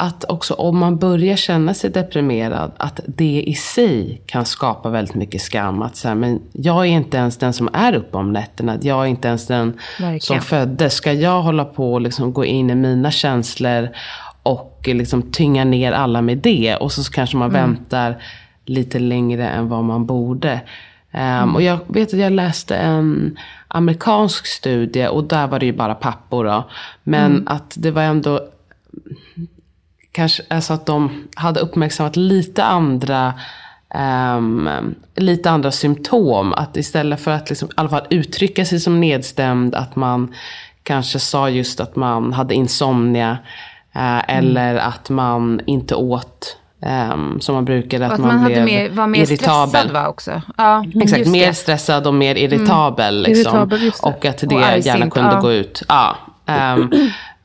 att 0.00 0.24
också 0.24 0.54
om 0.54 0.78
man 0.78 0.96
börjar 0.98 1.36
känna 1.36 1.74
sig 1.74 1.90
deprimerad, 1.90 2.72
att 2.76 3.00
det 3.06 3.42
i 3.46 3.54
sig 3.54 4.22
kan 4.26 4.44
skapa 4.44 4.88
väldigt 4.88 5.14
mycket 5.14 5.42
skam. 5.42 5.82
Att 5.82 5.96
så 5.96 6.08
här, 6.08 6.14
men 6.14 6.40
jag 6.52 6.80
är 6.86 6.90
inte 6.90 7.16
ens 7.16 7.36
den 7.36 7.52
som 7.52 7.68
är 7.72 7.94
uppe 7.94 8.16
om 8.16 8.32
nätterna. 8.32 8.78
Jag 8.82 9.02
är 9.02 9.06
inte 9.06 9.28
ens 9.28 9.46
den 9.46 9.78
Verkligen. 10.00 10.20
som 10.20 10.40
föddes. 10.40 10.94
Ska 10.94 11.12
jag 11.12 11.42
hålla 11.42 11.64
på 11.64 11.92
och 11.92 12.00
liksom 12.00 12.32
gå 12.32 12.44
in 12.44 12.70
i 12.70 12.74
mina 12.74 13.10
känslor 13.10 13.88
och 14.42 14.80
liksom 14.84 15.22
tynga 15.22 15.64
ner 15.64 15.92
alla 15.92 16.22
med 16.22 16.38
det? 16.38 16.76
Och 16.76 16.92
så 16.92 17.12
kanske 17.12 17.36
man 17.36 17.50
mm. 17.50 17.62
väntar 17.62 18.22
lite 18.68 18.98
längre 18.98 19.48
än 19.48 19.68
vad 19.68 19.84
man 19.84 20.06
borde. 20.06 20.60
Um. 21.12 21.54
Och 21.54 21.62
jag 21.62 21.78
vet 21.86 22.08
att 22.08 22.20
jag 22.20 22.32
läste 22.32 22.76
en 22.76 23.38
amerikansk 23.68 24.46
studie 24.46 25.08
och 25.08 25.24
där 25.24 25.46
var 25.46 25.58
det 25.58 25.66
ju 25.66 25.72
bara 25.72 25.94
pappor 25.94 26.44
då. 26.44 26.68
Men 27.02 27.32
mm. 27.32 27.48
att 27.48 27.74
det 27.76 27.90
var 27.90 28.02
ändå 28.02 28.48
kanske 30.12 30.42
alltså 30.48 30.72
att 30.72 30.86
de 30.86 31.28
hade 31.36 31.60
uppmärksammat 31.60 32.16
lite 32.16 32.64
andra 32.64 33.34
um, 33.94 34.68
lite 35.16 35.50
andra 35.50 35.70
symptom. 35.70 36.52
Att 36.52 36.76
istället 36.76 37.20
för 37.20 37.30
att 37.30 37.48
liksom, 37.48 37.68
i 37.68 37.72
alla 37.76 37.88
fall 37.88 38.06
uttrycka 38.10 38.64
sig 38.64 38.80
som 38.80 39.00
nedstämd, 39.00 39.74
att 39.74 39.96
man 39.96 40.34
kanske 40.82 41.18
sa 41.18 41.50
just 41.50 41.80
att 41.80 41.96
man 41.96 42.32
hade 42.32 42.54
insomnia. 42.54 43.38
Uh, 43.96 44.02
mm. 44.02 44.24
Eller 44.28 44.76
att 44.76 45.10
man 45.10 45.60
inte 45.66 45.94
åt 45.94 46.57
Um, 46.80 47.40
som 47.40 47.54
man 47.54 47.64
brukade. 47.64 48.06
Att, 48.06 48.12
att 48.12 48.20
man, 48.20 48.36
man 48.36 48.44
blev 48.44 48.64
mer, 48.64 48.90
var 48.90 49.06
mer 49.06 49.22
irritabel. 49.22 49.68
stressad 49.68 49.90
va 49.90 50.08
också? 50.08 50.42
Ja, 50.56 50.84
Exakt, 51.02 51.26
mer 51.26 51.46
det. 51.46 51.54
stressad 51.54 52.06
och 52.06 52.14
mer 52.14 52.34
irritabel. 52.34 53.18
Mm. 53.18 53.22
Liksom. 53.22 53.56
irritabel 53.56 53.92
och 54.02 54.24
att 54.24 54.38
det 54.38 54.46
och 54.46 54.78
gärna 54.78 55.10
kunde 55.10 55.32
ja. 55.32 55.40
gå 55.40 55.52
ut. 55.52 55.82
Ja, 55.88 56.16
um, 56.46 56.90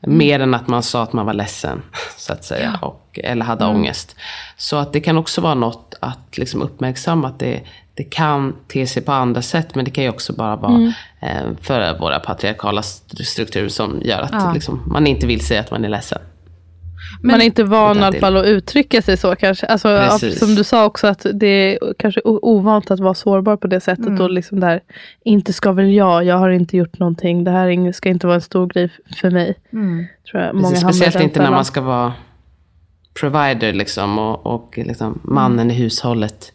mer 0.00 0.40
än 0.40 0.54
att 0.54 0.68
man 0.68 0.82
sa 0.82 1.02
att 1.02 1.12
man 1.12 1.26
var 1.26 1.34
ledsen, 1.34 1.82
så 2.16 2.32
att 2.32 2.44
säga. 2.44 2.78
Ja. 2.80 2.86
Och, 2.86 3.20
eller 3.22 3.44
hade 3.44 3.64
mm. 3.64 3.76
ångest. 3.76 4.16
Så 4.56 4.76
att 4.76 4.92
det 4.92 5.00
kan 5.00 5.18
också 5.18 5.40
vara 5.40 5.54
något 5.54 5.94
att 6.00 6.38
liksom 6.38 6.62
uppmärksamma 6.62 7.28
att 7.28 7.38
det, 7.38 7.60
det 7.94 8.04
kan 8.04 8.56
te 8.68 8.86
sig 8.86 9.02
på 9.02 9.12
andra 9.12 9.42
sätt. 9.42 9.74
Men 9.74 9.84
det 9.84 9.90
kan 9.90 10.04
ju 10.04 10.10
också 10.10 10.32
bara 10.32 10.56
vara 10.56 10.74
mm. 10.74 10.92
eh, 11.20 11.42
för 11.62 11.98
våra 11.98 12.20
patriarkala 12.20 12.82
strukturer 12.82 13.68
som 13.68 14.00
gör 14.02 14.22
att 14.22 14.32
ja. 14.32 14.52
liksom, 14.52 14.82
man 14.86 15.06
inte 15.06 15.26
vill 15.26 15.46
säga 15.46 15.60
att 15.60 15.70
man 15.70 15.84
är 15.84 15.88
ledsen. 15.88 16.18
Men, 17.20 17.30
man 17.30 17.40
är 17.40 17.44
inte 17.44 17.64
van 17.64 17.98
i 17.98 18.02
alla 18.02 18.20
fall 18.20 18.36
att 18.36 18.46
uttrycka 18.46 19.02
sig 19.02 19.16
så 19.16 19.36
kanske. 19.36 19.66
Alltså, 19.66 20.18
som 20.30 20.54
du 20.54 20.64
sa 20.64 20.84
också 20.84 21.06
att 21.06 21.26
det 21.34 21.46
är 21.46 21.94
kanske 21.98 22.20
ovant 22.24 22.90
att 22.90 23.00
vara 23.00 23.14
sårbar 23.14 23.56
på 23.56 23.66
det 23.66 23.80
sättet. 23.80 24.06
Mm. 24.06 24.20
Och 24.20 24.30
liksom 24.30 24.60
där, 24.60 24.80
inte 25.24 25.52
ska 25.52 25.72
väl 25.72 25.92
jag, 25.92 26.24
jag 26.24 26.36
har 26.36 26.50
inte 26.50 26.76
gjort 26.76 26.98
någonting. 26.98 27.44
Det 27.44 27.50
här 27.50 27.92
ska 27.92 28.08
inte 28.08 28.26
vara 28.26 28.34
en 28.34 28.40
stor 28.40 28.66
grej 28.66 28.90
för 29.20 29.30
mig. 29.30 29.54
Mm. 29.72 30.06
Tror 30.30 30.42
jag, 30.42 30.54
många 30.54 30.76
speciellt 30.76 31.20
inte 31.20 31.42
när 31.42 31.50
man 31.50 31.64
ska 31.64 31.80
vara 31.80 32.12
provider 33.20 33.72
liksom, 33.72 34.18
och, 34.18 34.46
och 34.46 34.78
liksom 34.78 35.20
mannen 35.24 35.60
mm. 35.60 35.70
i 35.70 35.74
hushållet. 35.74 36.52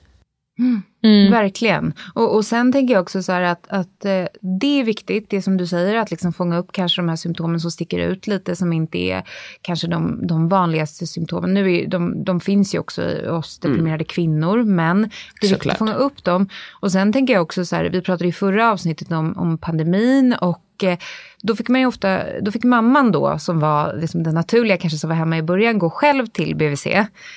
Mm. 0.59 0.81
Mm. 1.03 1.31
Verkligen. 1.31 1.93
Och, 2.13 2.35
och 2.35 2.45
sen 2.45 2.71
tänker 2.71 2.93
jag 2.93 3.01
också 3.01 3.23
så 3.23 3.31
här 3.31 3.41
att, 3.41 3.67
att 3.67 4.05
eh, 4.05 4.25
det 4.41 4.79
är 4.79 4.83
viktigt, 4.83 5.29
det 5.29 5.41
som 5.41 5.57
du 5.57 5.67
säger, 5.67 5.95
att 5.95 6.11
liksom 6.11 6.33
fånga 6.33 6.57
upp 6.57 6.71
kanske 6.71 7.01
de 7.01 7.09
här 7.09 7.15
symptomen 7.15 7.59
som 7.59 7.71
sticker 7.71 7.99
ut 7.99 8.27
lite, 8.27 8.55
som 8.55 8.73
inte 8.73 8.97
är 8.97 9.23
kanske 9.61 9.87
de, 9.87 10.27
de 10.27 10.49
vanligaste 10.49 11.07
symptomen. 11.07 11.53
Nu 11.53 11.75
är, 11.75 11.87
de, 11.87 12.23
de 12.23 12.39
finns 12.39 12.75
ju 12.75 12.79
också 12.79 13.01
i 13.01 13.27
oss 13.27 13.59
mm. 13.63 13.71
deprimerade 13.71 14.03
mm. 14.03 14.05
kvinnor, 14.05 14.63
men 14.63 15.09
det 15.41 15.47
är 15.47 15.51
viktigt 15.51 15.71
att 15.71 15.77
fånga 15.77 15.93
upp 15.93 16.23
dem. 16.23 16.49
Och 16.79 16.91
sen 16.91 17.13
tänker 17.13 17.33
jag 17.33 17.41
också 17.41 17.65
så 17.65 17.75
här, 17.75 17.85
vi 17.85 18.01
pratade 18.01 18.29
i 18.29 18.31
förra 18.31 18.71
avsnittet 18.71 19.11
om, 19.11 19.37
om 19.37 19.57
pandemin 19.57 20.33
och 20.33 20.61
eh, 20.83 20.97
då 21.41 21.55
fick 21.55 21.69
man 21.69 21.85
ofta, 21.85 22.39
då 22.41 22.51
fick 22.51 22.63
mamman 22.63 23.11
då, 23.11 23.39
som 23.39 23.59
var 23.59 23.93
liksom 24.01 24.23
den 24.23 24.35
naturliga 24.35 24.77
kanske 24.77 24.97
som 24.99 25.09
var 25.09 25.17
hemma 25.17 25.37
i 25.37 25.41
början, 25.41 25.79
gå 25.79 25.89
själv 25.89 26.25
till 26.25 26.55
BVC. 26.55 26.87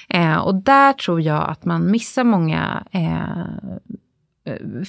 Eh, 0.09 0.37
och 0.37 0.55
där 0.55 0.93
tror 0.93 1.21
jag 1.21 1.51
att 1.51 1.65
man 1.65 1.91
missar 1.91 2.25
många 2.25 2.85
eh, 2.91 3.75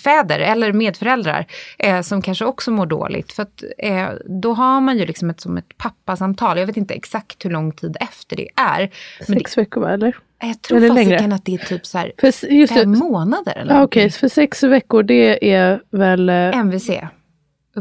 fäder 0.04 0.40
eller 0.40 0.74
medföräldrar 0.74 1.46
eh, 1.80 2.02
som 2.02 2.22
kanske 2.22 2.46
också 2.46 2.72
mår 2.72 2.86
dåligt. 2.86 3.32
För 3.34 3.44
att, 3.44 3.64
eh, 3.78 4.08
då 4.26 4.54
har 4.54 4.82
man 4.82 4.98
ju 4.98 5.06
liksom 5.06 5.30
ett, 5.30 5.42
som 5.42 5.58
ett 5.58 5.78
pappasamtal. 5.78 6.58
Jag 6.60 6.68
vet 6.68 6.78
inte 6.78 6.94
exakt 6.94 7.46
hur 7.46 7.50
lång 7.50 7.72
tid 7.72 7.98
efter 8.00 8.36
det 8.36 8.48
är. 8.56 8.90
Sex 9.28 9.58
veckor 9.58 9.90
eller? 9.90 10.16
Jag 10.42 10.62
tror 10.62 10.78
Eller 10.78 10.88
fasiken 10.88 11.10
längre? 11.10 11.36
att 11.36 11.46
det 11.46 11.54
är 11.54 11.58
typ 11.58 11.86
så 11.86 11.98
här 11.98 12.12
För, 12.18 12.68
fem 12.68 12.92
det, 12.92 12.98
månader 13.00 13.54
eller 13.58 13.74
ja, 13.76 13.84
okej, 13.84 14.02
någonting. 14.02 14.20
för 14.20 14.28
sex 14.28 14.64
veckor 14.64 15.04
det 15.04 15.54
är 15.54 15.82
väl... 15.92 16.30
eh, 16.30 16.36
MVC. 16.58 16.90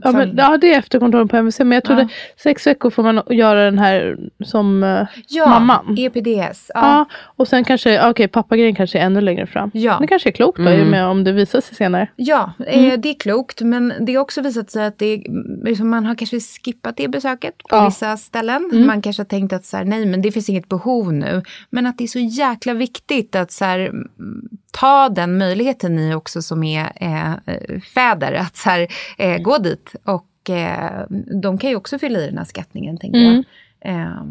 Ja, 0.05 0.13
men, 0.13 0.37
ja, 0.37 0.57
det 0.59 0.75
är 0.75 0.79
efterkontrollen 0.79 1.29
på 1.29 1.37
MVC. 1.37 1.59
Men 1.59 1.73
jag 1.73 1.85
trodde 1.85 2.03
Ja. 2.03 2.09
sex 2.43 2.67
veckor 2.67 2.91
får 2.91 3.03
man 3.03 3.23
göra 3.31 3.65
den 3.65 3.79
här 3.79 4.17
som 4.45 4.83
eh, 4.83 5.07
ja, 5.29 5.47
mamman. 5.49 5.97
EPDS. 5.99 6.71
Ja. 6.75 6.81
Ja. 6.81 7.05
och 7.37 7.49
sen 7.49 7.65
kanske, 7.65 8.09
okej, 8.11 8.29
pappagrejen 8.29 8.75
kanske 8.75 8.99
är 8.99 9.03
ännu 9.07 9.21
längre 9.21 9.47
fram. 9.47 9.71
Ja. 9.75 9.97
Det 10.01 10.07
kanske 10.07 10.29
är 10.29 10.33
klokt 10.33 10.59
då, 10.59 10.81
och 10.81 10.87
med 10.87 11.07
om 11.07 11.25
det 11.25 11.33
visar 11.33 11.61
sig 11.61 11.77
senare. 11.77 12.09
Ja, 12.17 12.53
Mm. 12.67 12.91
eh, 12.91 12.99
det 13.01 13.09
är 13.09 13.15
klokt. 13.15 13.61
Men 13.61 13.93
det 14.01 14.15
har 14.15 14.21
också 14.23 14.41
visat 14.41 14.71
sig 14.71 14.87
att 14.87 14.99
det 14.99 15.23
liksom, 15.65 15.89
man 15.91 16.07
har 16.07 16.15
kanske 16.15 16.41
skippat 16.41 16.97
det 16.97 17.09
besöket 17.09 17.59
på 17.59 17.67
Ja. 17.71 17.77
Mm. 17.79 17.89
vissa 17.89 18.17
ställen. 18.17 18.71
Man 18.87 19.03
kanske 19.03 19.21
har 19.21 19.27
tänkt 19.29 19.53
att 19.53 19.65
så 19.65 19.77
här, 19.77 19.85
nej 19.85 20.07
men 20.07 20.23
det 20.23 20.33
finns 20.33 20.49
inget 20.49 20.69
behov 20.69 21.13
nu. 21.13 21.43
Men 21.71 21.87
att 21.87 21.99
det 21.99 22.05
är 22.05 22.09
så 22.09 22.19
jäkla 22.19 22.75
viktigt 22.75 23.37
att 23.37 23.53
så 23.53 23.65
här, 23.65 23.79
mm, 23.79 24.49
ta 24.73 25.09
den 25.09 25.39
möjligheten 25.39 25.97
ni 25.97 26.15
också 26.15 26.43
som 26.43 26.63
är 26.65 26.93
eh, 26.97 27.33
eh, 27.33 27.81
fäder. 27.95 28.33
Att 28.33 28.57
så 28.57 28.71
här, 28.71 28.87
eh, 29.19 29.39
gå 29.39 29.59
dit. 29.59 29.82
Och 30.05 30.51
eh, 30.51 31.03
de 31.43 31.59
kan 31.59 31.71
ju 31.71 31.77
också 31.77 31.99
fylla 31.99 32.19
i 32.19 32.27
den 32.27 32.39
här 32.39 32.45
skattningen 32.45 32.99
tänker 32.99 33.19
Mm. 33.19 33.45
jag. 33.81 33.93
Eh, 33.95 34.23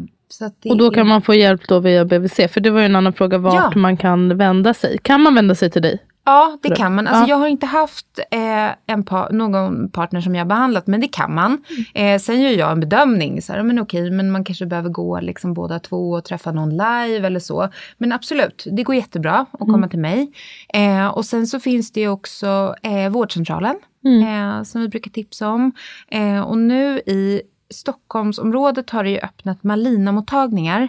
Och 0.70 0.76
då 0.76 0.86
är- 0.86 0.94
kan 0.94 1.08
man 1.08 1.22
få 1.22 1.34
hjälp 1.34 1.68
då 1.68 1.78
via 1.80 2.04
BVC. 2.04 2.48
För 2.48 2.60
det 2.60 2.70
var 2.70 2.80
ju 2.80 2.86
en 2.86 2.96
annan 2.96 3.12
fråga 3.12 3.38
vart 3.38 3.54
Ja. 3.54 3.80
man 3.80 3.96
kan 3.96 4.36
vända 4.36 4.74
sig. 4.74 4.98
Kan 5.02 5.20
man 5.20 5.34
vända 5.34 5.54
sig 5.54 5.70
till 5.70 5.82
dig? 5.82 5.98
Ja, 6.24 6.58
det 6.62 6.68
kan 6.76 6.94
man. 6.94 7.06
Alltså, 7.06 7.22
Ja. 7.22 7.28
Jag 7.28 7.36
har 7.36 7.46
inte 7.46 7.66
haft 7.66 8.06
eh, 8.30 8.70
en 8.86 9.04
pa- 9.04 9.28
någon 9.32 9.90
partner 9.90 10.20
som 10.20 10.34
jag 10.34 10.40
har 10.40 10.48
behandlat, 10.48 10.86
men 10.86 11.00
det 11.00 11.08
kan 11.08 11.34
man. 11.34 11.64
Eh, 11.94 12.18
sen 12.20 12.40
gör 12.40 12.50
jag 12.50 12.72
en 12.72 12.80
bedömning, 12.80 13.42
så 13.42 13.52
här, 13.52 13.62
men 13.62 13.78
okej, 13.78 14.10
men 14.10 14.30
man 14.30 14.44
kanske 14.44 14.66
behöver 14.66 14.88
gå 14.88 15.20
liksom 15.20 15.54
båda 15.54 15.78
två 15.78 16.10
och 16.10 16.24
träffa 16.24 16.52
någon 16.52 16.70
live 16.70 17.26
eller 17.26 17.40
så. 17.40 17.68
Men 17.98 18.12
absolut, 18.12 18.66
det 18.72 18.82
går 18.82 18.94
jättebra 18.94 19.46
att 19.52 19.58
komma 19.58 19.88
till 19.88 19.98
mig. 19.98 20.32
Eh, 20.74 21.06
och 21.06 21.24
sen 21.24 21.46
så 21.46 21.60
finns 21.60 21.92
det 21.92 22.00
ju 22.00 22.08
också 22.08 22.74
eh, 22.82 23.08
vårdcentralen, 23.08 23.76
eh, 24.22 24.62
som 24.62 24.80
vi 24.80 24.88
brukar 24.88 25.10
tipsa 25.10 25.48
om. 25.48 25.72
Eh, 26.08 26.40
och 26.40 26.58
nu 26.58 26.98
i 26.98 27.42
Stockholmsområdet 27.70 28.90
har 28.90 29.04
det 29.04 29.10
ju 29.10 29.18
öppnat 29.18 29.62
Malina-mottagningar. 29.62 30.88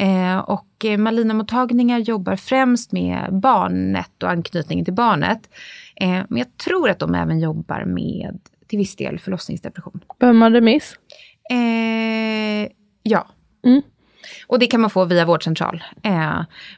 Eh, 0.00 0.38
och 0.38 0.84
eh, 0.84 0.98
Malina-mottagningar 0.98 1.98
jobbar 1.98 2.36
främst 2.36 2.92
med 2.92 3.28
barnet 3.32 4.22
och 4.22 4.30
anknytningen 4.30 4.84
till 4.84 4.94
barnet. 4.94 5.50
Eh, 5.96 6.08
men 6.28 6.38
jag 6.38 6.56
tror 6.56 6.90
att 6.90 6.98
de 6.98 7.14
även 7.14 7.40
jobbar 7.40 7.84
med 7.84 8.38
till 8.66 8.78
viss 8.78 8.96
del 8.96 9.18
förlossningsdepression. 9.18 10.00
Behöver 10.18 10.38
man 10.38 10.52
remiss? 10.52 10.94
Eh, 11.50 12.70
ja. 13.02 13.26
Mm. 13.64 13.82
Och 14.46 14.58
det 14.58 14.66
kan 14.66 14.80
man 14.80 14.90
få 14.90 15.04
via 15.04 15.24
vårdcentral. 15.24 15.82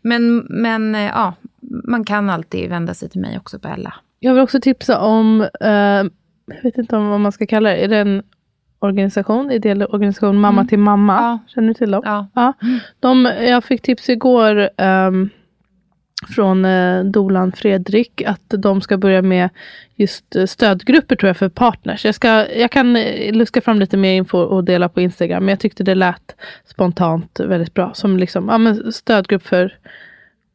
Men 0.02 0.36
men 0.38 0.94
ja, 0.94 1.34
man 1.84 2.04
kan 2.04 2.30
alltid 2.30 2.70
vända 2.70 2.94
sig 2.94 3.08
till 3.08 3.20
mig 3.20 3.38
också 3.38 3.58
på 3.58 3.68
Ella. 3.68 3.94
Jag 4.18 4.34
vill 4.34 4.42
också 4.42 4.60
tipsa 4.60 5.00
om, 5.00 5.48
jag 6.46 6.62
vet 6.62 6.78
inte 6.78 6.96
om 6.96 7.08
vad 7.08 7.20
man 7.20 7.32
ska 7.32 7.46
kalla 7.46 7.70
det, 7.70 7.76
är 7.76 7.88
det 7.88 7.98
en 7.98 8.22
organisation, 8.82 9.50
ideell 9.50 9.82
organisation, 9.82 10.40
Mamma 10.40 10.64
till 10.64 10.78
mamma? 10.78 11.18
Mm. 11.18 11.24
Ja. 11.24 11.38
Känner 11.46 11.68
du 11.68 11.74
till 11.74 11.90
dem? 11.90 12.02
Ja. 12.04 12.26
Ja. 12.34 12.52
De, 13.00 13.24
jag 13.40 13.64
fick 13.64 13.82
tips 13.82 14.08
igår 14.08 14.70
ehm, 14.76 15.30
från 16.28 16.64
eh, 16.64 17.04
Dolan 17.04 17.52
Fredrik 17.52 18.22
att 18.26 18.54
de 18.58 18.80
ska 18.80 18.96
börja 18.96 19.22
med 19.22 19.50
just 19.94 20.36
eh, 20.36 20.46
stödgrupper 20.46 21.16
tror 21.16 21.28
jag 21.28 21.36
för 21.36 21.48
partners. 21.48 22.04
Jag, 22.04 22.14
ska, 22.14 22.46
jag 22.56 22.70
kan 22.70 22.96
eh, 22.96 23.32
luska 23.34 23.60
fram 23.60 23.78
lite 23.80 23.96
mer 23.96 24.12
info 24.12 24.38
och 24.38 24.64
dela 24.64 24.88
på 24.88 25.00
Instagram. 25.00 25.44
Men 25.44 25.52
jag 25.52 25.60
tyckte 25.60 25.84
det 25.84 25.94
lät 25.94 26.36
spontant 26.64 27.40
väldigt 27.40 27.74
bra. 27.74 27.94
Som 27.94 28.16
liksom, 28.16 28.48
ja, 28.48 28.58
men 28.58 28.92
stödgrupp 28.92 29.46
för 29.46 29.74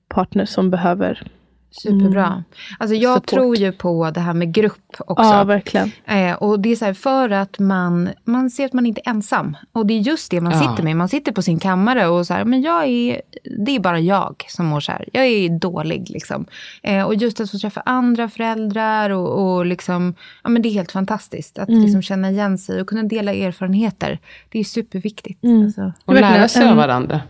partners 0.07 0.50
som 0.50 0.69
behöver. 0.69 1.24
Superbra. 1.72 2.44
Alltså 2.80 2.96
jag 2.96 3.14
Support. 3.16 3.30
tror 3.30 3.56
ju 3.58 3.72
på 3.72 4.12
det 4.12 4.20
här 4.20 4.34
med 4.34 4.54
grupp 4.54 4.96
också. 5.00 5.24
Ja, 5.26 5.44
verkligen. 5.44 5.92
Eh, 6.06 6.34
och 6.36 6.60
det 6.60 6.70
är 6.70 6.76
så 6.76 6.86
här 6.86 6.94
för 6.94 7.30
att 7.30 7.60
man, 7.60 8.10
man 8.24 8.50
ser 8.50 8.66
att 8.66 8.74
man 8.74 8.86
inte 8.86 9.02
är 9.06 9.10
ensam. 9.10 9.58
Och 9.72 9.86
det 9.86 9.94
är 9.94 10.00
just 10.00 10.32
det 10.32 10.42
man 10.42 10.52
Ja. 10.54 10.60
sitter 10.60 10.84
med. 10.84 10.98
Man 10.98 11.10
sitter 11.10 11.32
på 11.32 11.42
sin 11.42 11.60
kammare 11.60 12.08
och 12.08 12.28
så 12.28 12.34
här, 12.34 12.46
men 12.46 12.62
jag 12.62 12.86
är, 12.88 13.22
det 13.66 13.76
är 13.76 13.80
bara 13.80 14.00
jag 14.00 14.46
som 14.48 14.66
mår 14.66 14.80
så 14.80 14.92
här. 14.92 15.10
Jag 15.14 15.26
är 15.26 15.60
dålig 15.60 16.10
liksom. 16.10 16.46
Eh, 16.84 17.04
och 17.04 17.16
just 17.16 17.40
att 17.40 17.52
få 17.52 17.58
träffa 17.58 17.82
andra 17.86 18.30
föräldrar 18.30 19.10
och, 19.10 19.56
och 19.56 19.66
liksom, 19.66 20.14
ja 20.44 20.50
men 20.50 20.62
det 20.62 20.70
är 20.70 20.74
helt 20.74 20.92
fantastiskt. 20.92 21.58
Att 21.60 21.70
liksom 21.70 22.01
känna 22.01 22.30
igen 22.32 22.58
sig 22.58 22.82
och 22.82 22.88
kunna 22.88 23.03
dela 23.03 23.34
erfarenheter. 23.34 24.20
Det 24.50 24.60
är 24.60 24.64
superviktigt. 24.64 25.46
Alltså, 25.46 25.94
Och 26.06 26.14
lära 26.14 26.48
sig 26.48 26.64
av 26.64 26.70
en- 26.72 26.77
varandra. 26.77 27.22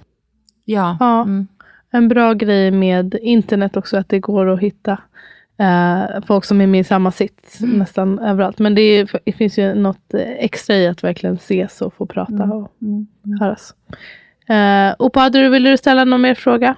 ja. 0.66 0.98
Ja. 1.00 1.22
Mm. 1.22 1.48
En 1.92 2.08
bra 2.08 2.34
grej 2.34 2.72
med 2.72 3.16
internet 3.22 3.78
också 3.78 3.98
att 3.98 4.10
det 4.10 4.20
går 4.20 4.50
att 4.50 4.60
hitta 4.60 4.98
eh, 5.60 6.24
folk 6.28 6.46
som 6.46 6.62
är 6.62 6.68
med 6.68 6.80
i 6.80 6.84
samma 6.84 7.12
sits 7.12 7.62
Mm. 7.62 7.78
nästan 7.78 8.20
överallt. 8.20 8.60
Men 8.60 8.76
det, 8.76 8.82
är, 8.82 9.10
det 9.26 9.32
finns 9.32 9.60
ju 9.60 9.74
något 9.74 10.14
eh, 10.14 10.22
extra 10.22 10.76
i 10.76 10.88
att 10.88 11.04
verkligen 11.04 11.36
ses 11.36 11.82
och 11.82 11.94
få 11.94 12.06
prata 12.06 12.34
Mm. 12.44 12.52
och 12.52 12.70
höras. 13.40 13.74
Eh, 14.48 14.96
Opa, 15.00 15.30
du, 15.30 15.50
vill 15.50 15.64
du 15.64 15.78
ställa 15.78 16.06
någon 16.06 16.22
mer 16.22 16.36
fråga? 16.36 16.76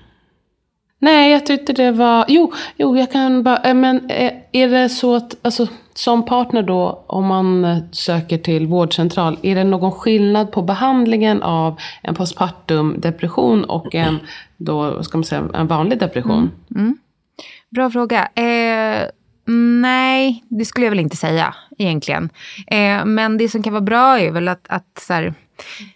Nej, 0.99 1.31
jag 1.31 1.45
tyckte 1.45 1.73
det 1.73 1.91
var... 1.91 2.25
Jo, 2.27 2.53
jo 2.77 2.97
jag 2.97 3.12
kan 3.12 3.43
bara... 3.43 3.57
Eh, 3.57 3.73
men 3.73 4.09
eh, 4.09 4.33
är 4.51 4.69
det 4.69 4.89
så 4.89 5.15
att, 5.15 5.35
alltså, 5.41 5.67
som 5.93 6.25
partner 6.25 6.63
då, 6.63 7.03
om 7.07 7.25
man 7.25 7.65
eh, 7.65 7.77
söker 7.91 8.38
till 8.38 8.67
vårdcentral, 8.67 9.38
är 9.41 9.55
det 9.55 9.63
någon 9.63 9.91
skillnad 9.91 10.51
på 10.51 10.62
behandlingen 10.62 11.43
av 11.43 11.79
en 12.01 12.15
postpartum 12.15 12.95
depression 12.97 13.63
och 13.63 13.95
en, 13.95 14.19
då, 14.57 15.03
ska 15.03 15.17
man 15.17 15.25
säga, 15.25 15.49
en 15.53 15.67
vanlig 15.67 15.99
depression? 15.99 16.51
Mm, 16.71 16.83
mm. 16.83 16.97
Bra 17.69 17.89
fråga. 17.89 18.29
Eh, 18.35 19.07
nej, 19.81 20.43
det 20.47 20.65
skulle 20.65 20.85
jag 20.85 20.91
väl 20.91 20.99
inte 20.99 21.17
säga 21.17 21.55
egentligen. 21.77 22.29
Eh, 22.67 23.05
men 23.05 23.38
det 23.38 23.49
som 23.49 23.63
kan 23.63 23.73
vara 23.73 23.81
bra 23.81 24.19
är 24.19 24.31
väl 24.31 24.47
att, 24.47 24.65
att 24.69 25.03
så 25.07 25.13
här, 25.13 25.33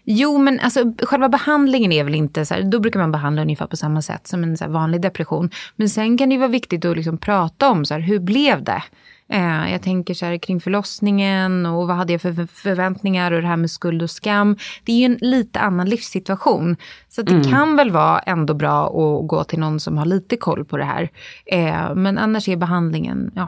Jo, 0.04 0.38
men 0.38 0.60
alltså, 0.60 0.94
själva 1.00 1.30
behandlingen 1.30 1.92
är 1.92 2.04
väl 2.04 2.16
inte 2.16 2.46
så 2.46 2.54
här, 2.54 2.64
då 2.64 2.80
brukar 2.80 3.00
man 3.00 3.12
behandla 3.12 3.42
ungefär 3.42 3.68
på 3.68 3.78
samma 3.78 4.02
sätt 4.02 4.28
som 4.28 4.44
en 4.44 4.58
vanlig 4.68 5.02
depression. 5.02 5.50
Men 5.76 5.90
sen 5.90 6.18
kan 6.18 6.30
det 6.30 6.34
ju 6.34 6.40
vara 6.40 6.50
viktigt 6.50 6.86
att 6.86 6.98
liksom 6.98 7.18
prata 7.18 7.70
om 7.70 7.86
så 7.86 7.94
här, 7.94 8.02
hur 8.02 8.20
blev 8.20 8.64
det? 8.64 8.84
Eh, 9.28 9.72
jag 9.72 9.82
tänker 9.82 10.14
så 10.14 10.26
här, 10.26 10.38
kring 10.38 10.62
förlossningen 10.62 11.66
och 11.66 11.88
vad 11.88 11.98
hade 11.98 12.14
jag 12.14 12.22
för 12.22 12.48
förväntningar 12.48 13.32
och 13.32 13.42
det 13.42 13.48
här 13.48 13.58
med 13.58 13.72
skuld 13.72 14.02
och 14.04 14.10
skam. 14.10 14.58
Det 14.84 14.92
är 14.92 14.98
ju 14.98 15.06
en 15.06 15.18
lite 15.22 15.60
annan 15.60 15.90
livssituation. 15.90 16.76
Så 17.10 17.22
det 17.22 17.50
kan 17.50 17.76
väl 17.76 17.92
vara 17.92 18.20
ändå 18.20 18.54
bra 18.54 18.86
att 18.86 19.28
gå 19.28 19.44
till 19.44 19.60
någon 19.60 19.80
som 19.80 19.98
har 19.98 20.06
lite 20.06 20.38
koll 20.38 20.66
på 20.66 20.78
det 20.78 20.86
här. 20.86 21.10
Eh, 21.46 21.96
men 21.96 22.18
annars 22.18 22.50
är 22.50 22.56
behandlingen 22.56 23.32
ja, 23.36 23.48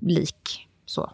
lik. 0.00 0.68
Så. 0.86 1.10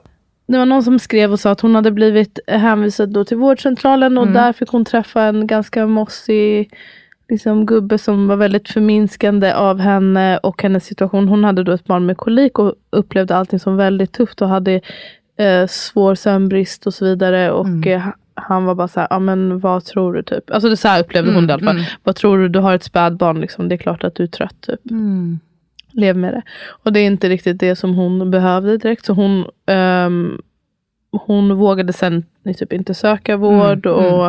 Det 0.48 0.58
var 0.58 0.66
någon 0.66 0.82
som 0.82 0.98
skrev 0.98 1.32
och 1.32 1.40
sa 1.40 1.50
att 1.50 1.60
hon 1.60 1.74
hade 1.74 1.90
blivit 1.90 2.38
hänvisad 2.46 3.08
då 3.12 3.24
till 3.24 3.36
vårdcentralen 3.36 4.18
och 4.18 4.22
Mm. 4.24 4.34
där 4.34 4.52
fick 4.52 4.68
hon 4.68 4.84
träffa 4.84 5.22
en 5.22 5.46
ganska 5.46 5.86
mossig 5.86 6.70
liksom, 7.28 7.66
gubbe 7.66 7.98
som 7.98 8.28
var 8.28 8.36
väldigt 8.36 8.68
förminskande 8.68 9.52
av 9.52 9.78
henne 9.78 10.38
och 10.38 10.62
hennes 10.62 10.84
situation. 10.84 11.28
Hon 11.28 11.44
hade 11.44 11.64
då 11.64 11.72
ett 11.72 11.84
barn 11.84 12.06
med 12.06 12.16
kolik 12.16 12.58
och 12.58 12.74
upplevde 12.90 13.36
allting 13.36 13.58
som 13.58 13.76
väldigt 13.76 14.12
tufft 14.12 14.42
och 14.42 14.48
hade 14.48 14.80
eh, 15.38 15.66
svår 15.68 16.14
sömnbrist 16.14 16.86
och 16.86 16.94
så 16.94 17.04
vidare. 17.04 17.50
Och 17.50 17.66
Mm. 17.66 17.92
eh, 17.92 18.06
han 18.34 18.64
var 18.64 18.74
bara 18.74 18.88
så 18.88 19.00
här, 19.00 19.06
ja 19.10 19.18
men 19.18 19.58
vad 19.58 19.84
tror 19.84 20.12
du 20.12 20.22
typ? 20.22 20.50
Alltså 20.50 20.68
det 20.68 20.76
så 20.76 20.88
här 20.88 21.00
upplevde 21.00 21.32
hon 21.32 21.46
det 21.46 21.50
i 21.50 21.54
alla 21.54 21.64
fall. 21.64 21.76
mm. 21.76 21.86
Vad 22.02 22.16
tror 22.16 22.38
du, 22.38 22.48
du 22.48 22.58
har 22.58 22.74
ett 22.74 22.84
spädbarn 22.84 23.40
liksom, 23.40 23.68
det 23.68 23.74
är 23.74 23.76
klart 23.76 24.04
att 24.04 24.14
du 24.14 24.22
är 24.22 24.26
trött 24.26 24.60
typ 24.60 24.90
Mm. 24.90 25.40
Lev 25.98 26.16
med 26.16 26.34
det. 26.34 26.42
Och 26.84 26.92
det 26.92 27.00
är 27.00 27.06
inte 27.06 27.28
riktigt 27.28 27.60
det 27.60 27.76
som 27.76 27.94
hon 27.94 28.30
behövde 28.30 28.76
direkt. 28.76 29.04
Så 29.04 29.12
hon, 29.12 29.44
ehm, 29.66 30.40
hon 31.10 31.54
vågade 31.56 31.92
sen 31.92 32.24
typ 32.58 32.72
inte 32.72 32.94
söka 32.94 33.36
vård 33.36 33.86
Mm, 33.86 34.04
och 34.04 34.26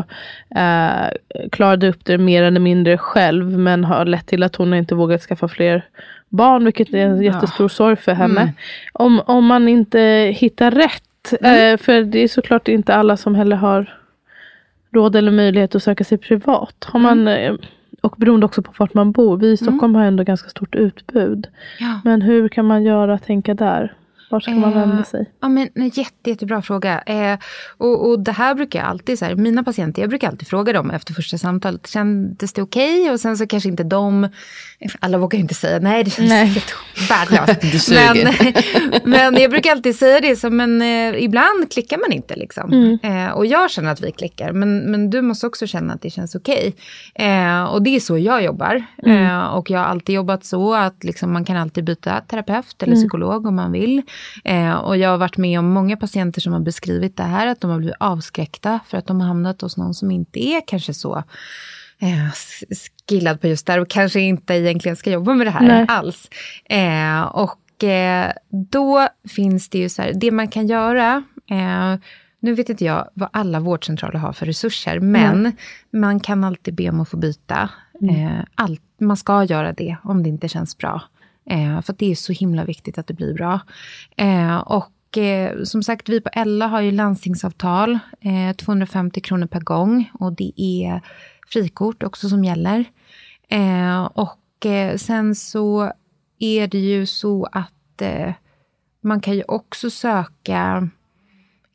eh, 0.60 1.12
klarade 1.51 1.89
upp 1.89 2.05
det 2.05 2.17
mer 2.17 2.43
eller 2.43 2.60
mindre 2.60 2.97
själv. 2.97 3.58
Men 3.60 3.84
har 3.84 4.05
lett 4.05 4.27
till 4.27 4.43
att 4.43 4.55
hon 4.55 4.73
inte 4.73 4.95
vågat 4.95 5.21
skaffa 5.21 5.47
fler 5.47 5.86
barn. 6.29 6.65
Vilket 6.65 6.93
är 6.93 6.97
en 6.97 7.21
jättestor 7.21 7.67
sorg 7.67 7.95
för 7.95 8.13
henne. 8.13 8.41
Mm. 8.41 8.53
Om, 8.93 9.21
om 9.25 9.45
man 9.45 9.67
inte 9.67 9.99
hittar 10.36 10.71
rätt. 10.71 11.34
Mm. 11.41 11.73
Eh, 11.73 11.77
för 11.77 12.03
det 12.03 12.19
är 12.19 12.27
såklart 12.27 12.67
inte 12.67 12.95
alla 12.95 13.17
som 13.17 13.36
heller 13.36 13.55
har 13.55 13.99
råd 14.93 15.15
eller 15.15 15.32
möjlighet 15.32 15.75
att 15.75 15.84
söka 15.84 16.03
sig 16.03 16.17
privat. 16.17 16.75
Har 16.86 16.99
man, 16.99 17.27
Mm. 17.27 17.58
Eh, 18.03 18.05
och 18.07 18.15
beroende 18.17 18.45
också 18.45 18.62
på 18.62 18.71
vart 18.77 18.93
man 18.93 19.12
bor. 19.12 19.38
Vi 19.38 19.51
i 19.51 19.57
Stockholm 19.57 19.95
har 19.95 20.05
ändå 20.05 20.23
ganska 20.23 20.49
stort 20.49 20.75
utbud. 20.75 21.47
Ja. 21.79 22.01
Men 22.03 22.21
hur 22.21 22.49
kan 22.49 22.65
man 22.65 22.83
göra, 22.83 23.17
tänka 23.17 23.53
där? 23.53 23.95
Var 24.29 24.39
ska 24.39 24.51
man 24.51 24.73
vända 24.73 25.03
sig? 25.03 25.21
Eh, 25.21 25.27
ja, 25.39 25.49
men, 25.49 25.69
en 25.75 25.89
jätte, 25.89 26.29
jättebra 26.29 26.62
fråga. 26.62 27.01
Eh, 27.01 27.39
och, 27.77 28.09
och 28.09 28.19
det 28.19 28.31
här 28.31 28.55
brukar 28.55 28.79
jag 28.79 28.88
alltid, 28.88 29.19
så 29.19 29.25
här, 29.25 29.35
mina 29.35 29.63
patienter, 29.63 30.01
jag 30.01 30.09
brukar 30.09 30.27
alltid 30.27 30.47
fråga 30.47 30.73
dem 30.73 30.91
efter 30.91 31.13
första 31.13 31.38
samtalet, 31.38 31.88
kändes 31.88 32.53
det 32.53 32.62
okej? 32.62 33.01
Okay? 33.01 33.13
Och 33.13 33.19
sen 33.19 33.38
så 33.38 33.47
kanske 33.47 33.69
inte 33.69 33.83
de, 33.83 34.27
alla 35.00 35.18
vågar 35.18 35.39
inte 35.39 35.54
säga 35.54 35.80
nej, 35.80 36.04
det 36.04 36.10
känns 36.10 36.32
helt 36.32 36.76
värdelöst. 37.10 37.92
men, 37.92 38.34
men 39.32 39.42
jag 39.42 39.52
brukar 39.52 39.72
alltid 39.72 39.96
säga 39.96 40.20
det, 40.22 40.36
så, 40.36 40.50
men 40.50 40.82
eh, 40.82 41.24
ibland 41.24 41.72
klickar 41.72 41.98
man 41.98 42.12
inte 42.12 42.36
liksom. 42.36 42.74
Mm. 42.74 43.00
Eh, 43.04 43.32
och 43.32 43.46
jag 43.46 43.72
känner 43.72 43.92
att 43.92 44.02
vi 44.02 44.12
klickar, 44.12 44.52
men, 44.52 44.92
men 44.92 45.10
du 45.10 45.22
måste 45.22 45.48
också 45.48 45.68
känna 45.68 45.94
att 45.94 46.02
det 46.02 46.10
känns 46.10 46.36
okej. 46.36 46.76
Okay. 47.13 47.28
Eh, 47.28 47.63
och 47.63 47.82
det 47.82 47.96
är 47.96 48.00
så 48.00 48.18
jag 48.18 48.44
jobbar. 48.44 48.84
Mm. 49.04 49.26
Eh, 49.26 49.46
och 49.46 49.70
jag 49.70 49.80
har 49.80 49.86
alltid 49.86 50.15
jobbat 50.15 50.46
så 50.46 50.74
att 50.74 51.04
liksom, 51.04 51.34
man 51.34 51.46
kan 51.46 51.58
alltid 51.58 51.84
byta 51.84 52.22
terapeut 52.22 52.84
eller 52.84 52.94
mm. 52.94 53.04
psykolog 53.04 53.46
om 53.46 53.56
man 53.56 53.72
vill. 53.72 54.02
Eh, 54.44 54.76
och 54.76 54.98
jag 54.98 55.10
har 55.10 55.18
varit 55.18 55.38
med 55.38 55.60
om 55.60 55.70
många 55.70 55.98
patienter 55.98 56.42
som 56.42 56.54
har 56.54 56.60
beskrivit 56.60 57.18
det 57.18 57.24
här, 57.24 57.48
att 57.48 57.62
de 57.62 57.72
har 57.72 57.78
blivit 57.78 57.96
avskräckta 58.00 58.80
för 58.88 58.98
att 58.98 59.08
de 59.08 59.22
har 59.22 59.28
hamnat 59.28 59.62
hos 59.62 59.78
någon 59.78 59.94
som 59.94 60.12
inte 60.12 60.39
är 60.39 60.62
kanske 60.68 60.94
så 60.94 61.24
skillad 63.09 63.41
på 63.41 63.47
just 63.47 63.65
det 63.65 63.71
här 63.71 63.79
och 63.79 63.89
kanske 63.89 64.19
inte 64.19 64.53
egentligen 64.53 64.95
ska 64.95 65.12
jobba 65.12 65.33
med 65.33 65.47
det 65.47 65.51
här 65.51 65.67
Nej. 65.67 65.85
alls. 65.88 66.29
Eh, 66.65 67.21
och 67.21 67.83
eh, 67.83 68.31
då 68.49 69.07
finns 69.29 69.69
det 69.69 69.77
ju 69.77 69.89
så 69.89 70.01
här, 70.01 70.13
det 70.13 70.31
man 70.31 70.47
kan 70.47 70.67
göra 70.67 71.23
eh, 71.49 71.95
nu 72.39 72.53
vet 72.53 72.69
inte 72.69 72.85
jag 72.85 73.09
vad 73.13 73.29
alla 73.33 73.59
vårdcentraler 73.59 74.19
har 74.19 74.33
för 74.33 74.45
resurser, 74.45 74.99
men 74.99 75.39
mm. 75.39 75.51
man 75.91 76.19
kan 76.19 76.43
alltid 76.43 76.75
be 76.75 76.89
om 76.89 76.99
att 76.99 77.09
få 77.09 77.17
byta. 77.17 77.69
Mm. 78.01 78.15
Eh, 78.15 78.43
allt, 78.55 78.81
man 78.99 79.17
ska 79.17 79.43
göra 79.43 79.73
det 79.73 79.97
om 80.03 80.23
det 80.23 80.29
inte 80.29 80.47
känns 80.47 80.77
bra. 80.77 81.01
Eh, 81.49 81.81
för 81.81 81.95
det 81.97 82.12
är 82.12 82.15
så 82.15 82.33
himla 82.33 82.65
viktigt 82.65 82.97
att 82.97 83.07
det 83.07 83.13
blir 83.13 83.33
bra. 83.33 83.59
Eh, 84.17 84.57
och 84.57 85.17
eh, 85.17 85.63
som 85.63 85.83
sagt, 85.83 86.09
vi 86.09 86.21
på 86.21 86.29
Ella 86.33 86.67
har 86.67 86.81
ju 86.81 86.91
landstingsavtal, 86.91 87.99
250 88.57 89.21
kronor 89.21 89.47
per 89.47 89.59
gång. 89.59 90.12
Och 90.13 90.33
det 90.33 90.51
är 90.62 91.01
frikort 91.53 92.03
också 92.03 92.29
som 92.29 92.43
gäller. 92.43 92.85
och 94.13 94.67
sen 94.97 95.35
så 95.35 95.91
är 96.39 96.67
det 96.67 96.79
ju 96.79 97.05
så 97.05 97.47
att 97.51 98.01
man 99.01 99.21
kan 99.21 99.35
ju 99.35 99.43
också 99.47 99.89
söka 99.89 100.89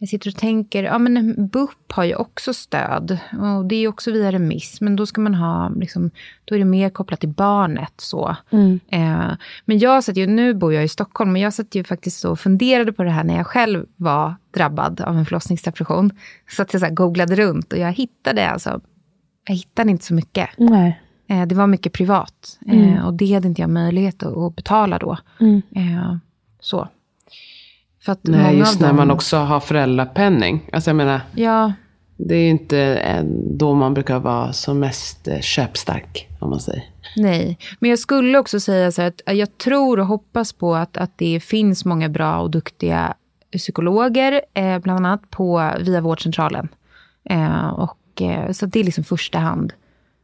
jag 0.04 0.08
sitter 0.08 0.30
och 0.30 0.37
tänker, 0.37 0.82
ja 0.82 0.98
men 0.98 1.46
BUP 1.48 1.92
har 1.92 2.04
ju 2.04 2.14
också 2.14 2.54
stöd. 2.54 3.18
Och 3.32 3.64
det 3.64 3.76
är 3.76 3.88
också 3.88 4.12
via 4.12 4.32
remiss, 4.32 4.80
men 4.80 4.96
då 4.96 5.06
ska 5.06 5.20
man 5.20 5.34
ha, 5.34 5.68
liksom, 5.68 6.10
då 6.44 6.54
är 6.54 6.58
det 6.58 6.64
mer 6.64 6.90
kopplat 6.90 7.20
till 7.20 7.28
barnet. 7.28 7.92
så. 7.96 8.37
Mm. 8.50 8.80
Eh, 8.88 9.37
men 9.64 9.78
jag 9.78 10.04
satt 10.04 10.16
ju, 10.16 10.26
nu 10.26 10.54
bor 10.54 10.72
jag 10.72 10.84
i 10.84 10.88
Stockholm, 10.88 11.32
men 11.32 11.42
jag 11.42 11.54
satt 11.54 11.74
ju 11.74 11.84
faktiskt 11.84 12.24
och 12.24 12.40
funderade 12.40 12.92
på 12.92 13.02
det 13.02 13.10
här 13.10 13.24
när 13.24 13.37
jag 13.37 13.46
själv 13.46 13.87
var 13.96 14.34
drabbad 14.54 15.00
av 15.00 15.16
en 15.16 15.26
förlossningsdepression. 15.26 16.10
Så 16.50 16.62
att 16.62 16.72
jag 16.72 16.82
så 16.82 16.88
googlade 16.90 17.37
runt 17.37 17.72
och 17.72 17.78
jag 17.78 17.92
hittade 17.92 18.50
alltså, 18.50 18.80
jag 19.44 19.54
hittade 19.54 19.90
inte 19.90 20.04
så 20.04 20.14
mycket. 20.14 20.48
Nej. 20.57 21.00
Eh, 21.26 21.46
det 21.46 21.54
var 21.54 21.66
mycket 21.66 21.92
privat. 21.92 22.59
Eh, 22.66 22.88
mm. 22.88 23.04
och 23.04 23.14
det 23.14 23.33
hade 23.35 23.48
inte 23.48 23.61
jag 23.61 23.70
möjlighet 23.70 24.22
att, 24.22 24.37
att 24.37 24.57
betala 24.57 24.98
då. 24.98 25.16
Mm. 25.40 25.62
Eh, 25.76 26.16
så. 26.61 26.88
För 28.02 28.12
att 28.12 28.20
Nej, 28.22 28.59
just 28.59 28.80
när 28.80 28.92
man 28.92 29.11
också 29.11 29.37
har 29.37 29.61
föräldrapenning. 29.61 30.68
Alltså 30.72 30.90
jag 30.90 30.96
menar, 30.96 31.20
ja. 31.35 31.72
det 32.16 32.35
är 32.35 32.50
inte 32.50 33.22
då 33.50 33.74
man 33.74 33.94
brukar 33.94 34.18
vara 34.18 34.52
som 34.52 34.78
mest 34.78 35.28
köpstark, 35.40 36.28
om 36.40 36.50
man 36.50 36.61
säger. 36.61 36.85
Nej, 37.16 37.59
men 37.78 37.90
jag 37.90 37.98
skulle 37.98 38.38
också 38.38 38.61
säga 38.61 38.92
så 38.92 39.02
här 39.02 39.09
att 39.09 39.37
jag 39.37 39.59
tror 39.59 40.00
och 40.00 40.07
hoppas 40.07 40.52
på 40.52 40.74
att, 40.74 40.96
att 40.96 41.18
det 41.18 41.40
finns 41.40 41.85
många 41.85 42.09
bra 42.09 42.40
och 42.40 42.50
duktiga 42.50 43.14
psykologer, 43.52 44.40
bland 44.80 45.07
annat 45.07 45.30
på, 45.30 45.72
via 45.80 46.00
vårdcentralen. 46.00 46.68
Eh, 47.30 47.88
och, 48.14 48.22
eh, 48.22 48.53
så 48.53 48.66
det 48.66 48.81
är 48.81 48.85
liksom 48.85 49.05
första 49.05 49.38
hand. 49.38 49.72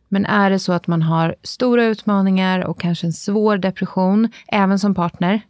Men 0.09 0.27
är 0.27 0.51
det 0.51 0.59
så 0.59 0.73
att 0.73 0.87
man 0.87 1.03
har 1.03 1.35
stora 1.43 1.85
utmaningar 1.85 2.65
och 2.65 2.81
kanske 2.81 3.07
en 3.07 3.13
svår 3.13 3.59
depression, 3.59 4.29
även 4.49 4.79
som 4.79 4.95
partner, 4.95 5.41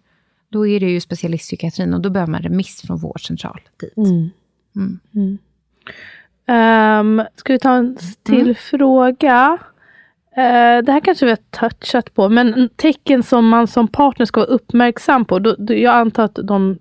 då 0.48 0.66
är 0.66 0.81
det 0.81 0.87
ju 0.87 1.00
specialistpsykiatrin 1.00 1.94
och 1.94 2.00
då 2.00 2.11
behöver 2.11 2.33
man 2.33 2.42
remiss 2.42 2.83
från 2.83 2.98
vårdcentral 2.98 3.61
dit. 3.81 3.96
Mm. 3.96 4.31
Mm. 4.76 5.00
Mm. 5.14 5.38
Um, 6.50 7.26
ska 7.37 7.53
vi 7.53 7.59
ta 7.59 7.72
en 7.72 7.96
till 8.22 8.40
mm. 8.40 8.55
fråga? 8.55 9.59
Uh, 10.31 10.85
det 10.85 10.92
här 10.92 11.00
kanske 11.00 11.24
vi 11.26 11.31
har 11.31 11.38
touchat 11.50 12.14
på, 12.14 12.29
men 12.29 12.68
tecken 12.76 13.22
som 13.22 13.48
man 13.48 13.66
som 13.66 13.88
partner 13.88 14.26
ska 14.26 14.40
vara 14.40 14.50
uppmärksam 14.50 15.24
på. 15.24 15.38
Då, 15.38 15.57
då, 15.59 15.74
jag 15.74 15.94
antar 15.94 16.24
att 16.24 16.38
de, 16.42 16.79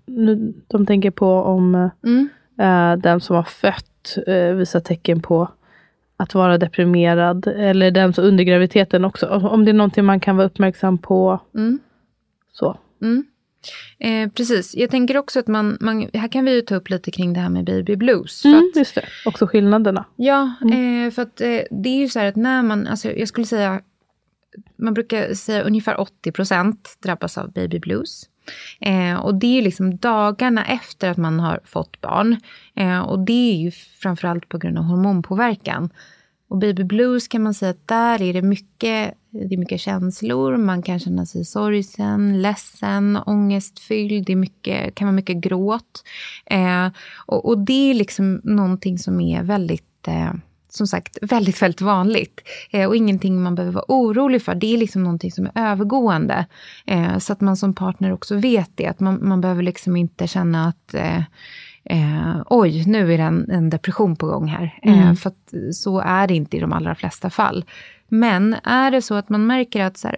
de 0.68 0.86
tänker 0.86 1.12
på 1.12 1.34
om 1.34 1.76
uh, 1.76 2.96
den 2.98 3.22
som 3.22 3.36
har 3.36 3.44
fött 3.44 3.89
uh, 4.28 4.54
visar 4.54 4.80
tecken 4.80 5.22
på 5.22 5.50
att 6.18 6.34
vara 6.34 6.58
deprimerad. 6.58 7.48
Eller 7.48 7.92
den 7.92 8.14
som 8.14 8.24
under 8.24 8.44
graviditeten 8.44 9.06
också. 9.06 9.28
Om 9.28 9.66
det 9.66 9.72
är 9.72 9.74
någonting 9.74 10.06
man 10.06 10.20
kan 10.20 10.38
vara 10.38 10.48
uppmärksam 10.48 10.98
på. 10.98 11.40
Mm. 11.56 11.80
Så. 12.52 12.78
Mm. 13.02 13.26
Eh, 14.00 14.32
precis. 14.32 14.76
Jag 14.76 14.90
tänker 14.90 15.18
också 15.18 15.40
att 15.40 15.48
man, 15.48 15.78
man, 15.82 16.10
här 16.14 16.28
kan 16.28 16.46
vi 16.46 16.56
ju 16.56 16.62
ta 16.62 16.76
upp 16.76 16.90
lite 16.90 17.12
kring 17.12 17.34
det 17.34 17.40
här 17.40 17.50
med 17.50 17.66
baby 17.66 17.96
blues. 17.96 18.46
Mm, 18.46 18.60
att, 18.60 18.76
just 18.76 18.96
det, 18.96 19.06
också 19.26 19.48
skillnaderna. 19.48 20.06
Ja, 20.16 20.54
mm. 20.62 21.08
eh, 21.08 21.12
för 21.12 21.22
att 21.22 21.42
eh, 21.42 21.62
det 21.72 21.90
är 21.90 21.98
ju 21.98 22.10
så 22.10 22.20
här 22.20 22.28
att 22.28 22.36
när 22.36 22.64
man, 22.64 22.88
alltså 22.88 23.12
jag 23.12 23.28
skulle 23.28 23.46
säga, 23.46 23.82
man 24.76 24.94
brukar 24.94 25.34
säga 25.34 25.64
ungefär 25.64 26.00
80 26.00 26.32
procent 26.32 26.98
drabbas 27.00 27.38
av 27.38 27.52
baby 27.52 27.80
blues. 27.80 28.30
Eh, 28.80 29.16
och 29.16 29.36
det 29.36 29.58
är 29.58 29.62
liksom 29.62 29.98
dagarna 29.98 30.66
efter 30.66 31.10
att 31.10 31.18
man 31.18 31.40
har 31.40 31.60
fått 31.66 32.02
barn. 32.02 32.38
Eh, 32.76 33.00
och 33.00 33.20
det 33.20 33.52
är 33.52 33.56
ju 33.56 33.72
framförallt 33.72 34.50
på 34.50 34.58
grund 34.58 34.78
av 34.78 34.84
hormonpåverkan. 34.84 35.90
Och 36.50 36.58
baby 36.58 36.84
blues 36.84 37.28
kan 37.28 37.44
man 37.44 37.54
säga 37.54 37.72
att 37.72 37.88
där 37.88 38.22
är 38.22 38.34
det 38.34 38.42
mycket, 38.42 39.14
det 39.30 39.56
är 39.56 39.58
mycket 39.58 39.82
känslor. 39.82 40.58
Man 40.58 40.82
kan 40.82 41.00
känna 41.00 41.26
sig 41.26 41.46
sorgsen, 41.46 42.42
ledsen, 42.42 43.20
ångestfylld. 43.26 44.26
Det 44.26 44.32
är 44.32 44.36
mycket, 44.36 44.96
kan 44.96 45.08
vara 45.08 45.16
mycket 45.16 45.38
gråt. 45.38 46.04
Eh, 46.46 46.88
och, 47.26 47.46
och, 47.46 47.58
det 47.58 47.92
är 47.92 47.94
liksom 47.94 48.42
någonting 48.44 48.98
som 48.98 49.22
är 49.22 49.44
väldigt 49.44 50.08
eh, 50.08 50.34
som 50.70 50.88
sagt, 50.88 51.18
väldigt, 51.22 51.62
väldigt 51.62 51.82
vanligt. 51.82 52.42
Eh, 52.72 52.88
och 52.88 52.96
ingenting 52.96 53.42
man 53.42 53.56
behöver 53.56 53.74
vara 53.74 53.86
orolig 53.88 54.42
för. 54.42 54.56
Det 54.56 54.74
är 54.74 54.78
liksom 54.78 55.04
någonting 55.04 55.32
som 55.32 55.46
är 55.46 55.72
övergående. 55.72 56.46
Eh, 56.86 57.18
så 57.18 57.34
att 57.34 57.42
man 57.42 57.58
som 57.58 57.76
partner 57.76 58.14
också 58.14 58.36
vet 58.36 58.72
det. 58.76 58.88
Att 58.88 59.00
man, 59.00 59.20
man 59.28 59.42
behöver 59.42 59.64
liksom 59.64 59.96
inte 59.96 60.28
känna 60.28 60.68
att 60.68 60.94
eh, 60.94 61.24
eh, 61.84 62.42
oj, 62.46 62.84
nu 62.88 63.14
är 63.14 63.18
det 63.18 63.24
en, 63.24 63.52
en 63.52 63.70
depression 63.70 64.16
på 64.16 64.26
gång 64.26 64.48
här. 64.48 64.80
Eh, 64.82 65.02
mm. 65.02 65.16
För 65.16 65.32
så 65.74 66.00
är 66.00 66.28
det 66.28 66.36
inte 66.36 66.58
i 66.58 66.60
de 66.60 66.74
allra 66.74 66.96
flesta 66.96 67.30
fall. 67.30 67.66
Men 68.08 68.56
är 68.64 68.92
det 68.92 69.02
så 69.02 69.16
att 69.16 69.30
man 69.30 69.48
märker 69.48 69.84
att 69.84 69.98
så 69.98 70.08
här, 70.08 70.18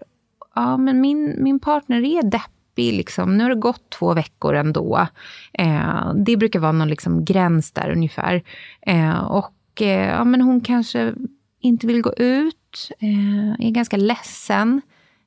ja, 0.56 0.78
men 0.78 1.02
min, 1.02 1.44
min 1.44 1.60
partner 1.60 2.06
är 2.06 2.24
deppig, 2.24 2.94
liksom. 2.94 3.38
nu 3.38 3.44
har 3.44 3.50
det 3.50 3.62
gått 3.62 3.90
två 3.90 4.14
veckor 4.14 4.56
ändå. 4.56 5.08
Eh, 5.54 6.14
det 6.16 6.38
brukar 6.38 6.60
vara 6.60 6.72
någon 6.72 6.90
liksom 6.90 7.26
gräns 7.26 7.72
där 7.72 7.92
ungefär. 7.92 8.44
Eh, 8.82 9.24
och 9.24 9.54
ja, 9.80 10.24
men 10.24 10.42
hon 10.42 10.62
kanske 10.62 11.14
inte 11.60 11.88
vill 11.88 12.02
gå 12.02 12.14
ut, 12.14 12.92
eh, 13.00 13.52
är 13.68 13.72
ganska 13.72 13.98
ledsen. 13.98 14.82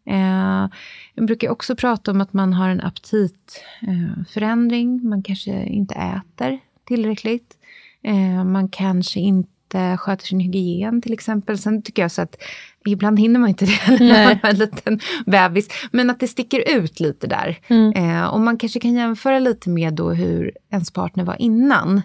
Eh, 0.06 0.68
jag 1.14 1.26
brukar 1.26 1.48
också 1.48 1.76
prata 1.76 2.10
om 2.10 2.20
att 2.20 2.32
man 2.32 2.52
har 2.52 2.68
en 2.68 2.80
aptitförändring. 2.80 5.08
man 5.08 5.22
kanske 5.22 5.66
inte 5.66 5.94
äter 5.94 6.60
tillräckligt. 6.84 7.56
Eh, 8.02 8.44
man 8.44 8.68
kanske 8.68 9.20
inte 9.20 9.96
sköter 9.96 10.26
sin 10.26 10.40
hygien 10.40 11.02
till 11.02 11.12
exempel. 11.12 11.58
Sen 11.58 11.82
tycker 11.82 12.02
jag 12.02 12.10
så 12.10 12.22
att 12.22 12.36
ibland 12.86 13.20
hinner 13.20 13.40
man 13.40 13.48
inte 13.48 13.64
det 13.86 13.88
när 13.88 14.24
man 14.24 14.38
har 14.42 14.50
en 14.50 14.58
liten 14.58 15.00
bebis. 15.26 15.68
Men 15.92 16.10
att 16.10 16.20
det 16.20 16.28
sticker 16.28 16.78
ut 16.78 17.00
lite 17.00 17.26
där. 17.26 17.58
Mm. 17.68 17.92
Eh, 17.92 18.26
och 18.26 18.40
man 18.40 18.58
kanske 18.58 18.80
kan 18.80 18.94
jämföra 18.94 19.38
lite 19.38 19.70
med 19.70 19.94
då 19.94 20.10
hur 20.10 20.52
ens 20.70 20.90
partner 20.90 21.24
var 21.24 21.42
innan. 21.42 22.02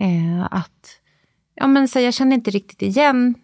Eh, 0.00 0.46
att 0.50 0.98
ja, 1.54 1.66
men, 1.66 1.88
så 1.88 2.00
jag 2.00 2.14
känner 2.14 2.34
inte 2.34 2.50
riktigt 2.50 2.82
igen 2.82 3.34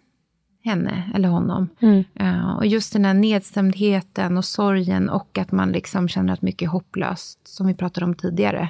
henne 0.63 1.11
eller 1.15 1.29
honom. 1.29 1.69
Mm. 1.79 2.03
Uh, 2.21 2.57
och 2.57 2.65
just 2.65 2.93
den 2.93 3.05
här 3.05 3.13
nedstämdheten 3.13 4.37
och 4.37 4.45
sorgen 4.45 5.09
och 5.09 5.37
att 5.37 5.51
man 5.51 5.71
liksom 5.71 6.07
känner 6.07 6.33
att 6.33 6.41
mycket 6.41 6.65
är 6.65 6.69
hopplöst, 6.69 7.47
som 7.47 7.67
vi 7.67 7.73
pratade 7.73 8.05
om 8.05 8.15
tidigare. 8.15 8.69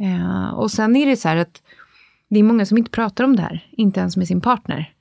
Uh, 0.00 0.48
och 0.48 0.70
sen 0.70 0.96
är 0.96 1.06
det 1.06 1.16
så 1.16 1.28
här 1.28 1.36
att 1.36 1.62
det 2.28 2.38
är 2.38 2.42
många 2.42 2.66
som 2.66 2.78
inte 2.78 2.90
pratar 2.90 3.24
om 3.24 3.36
det 3.36 3.42
här, 3.42 3.68
inte 3.70 4.00
ens 4.00 4.16
med 4.16 4.26
sin 4.28 4.40
partner. 4.40 4.92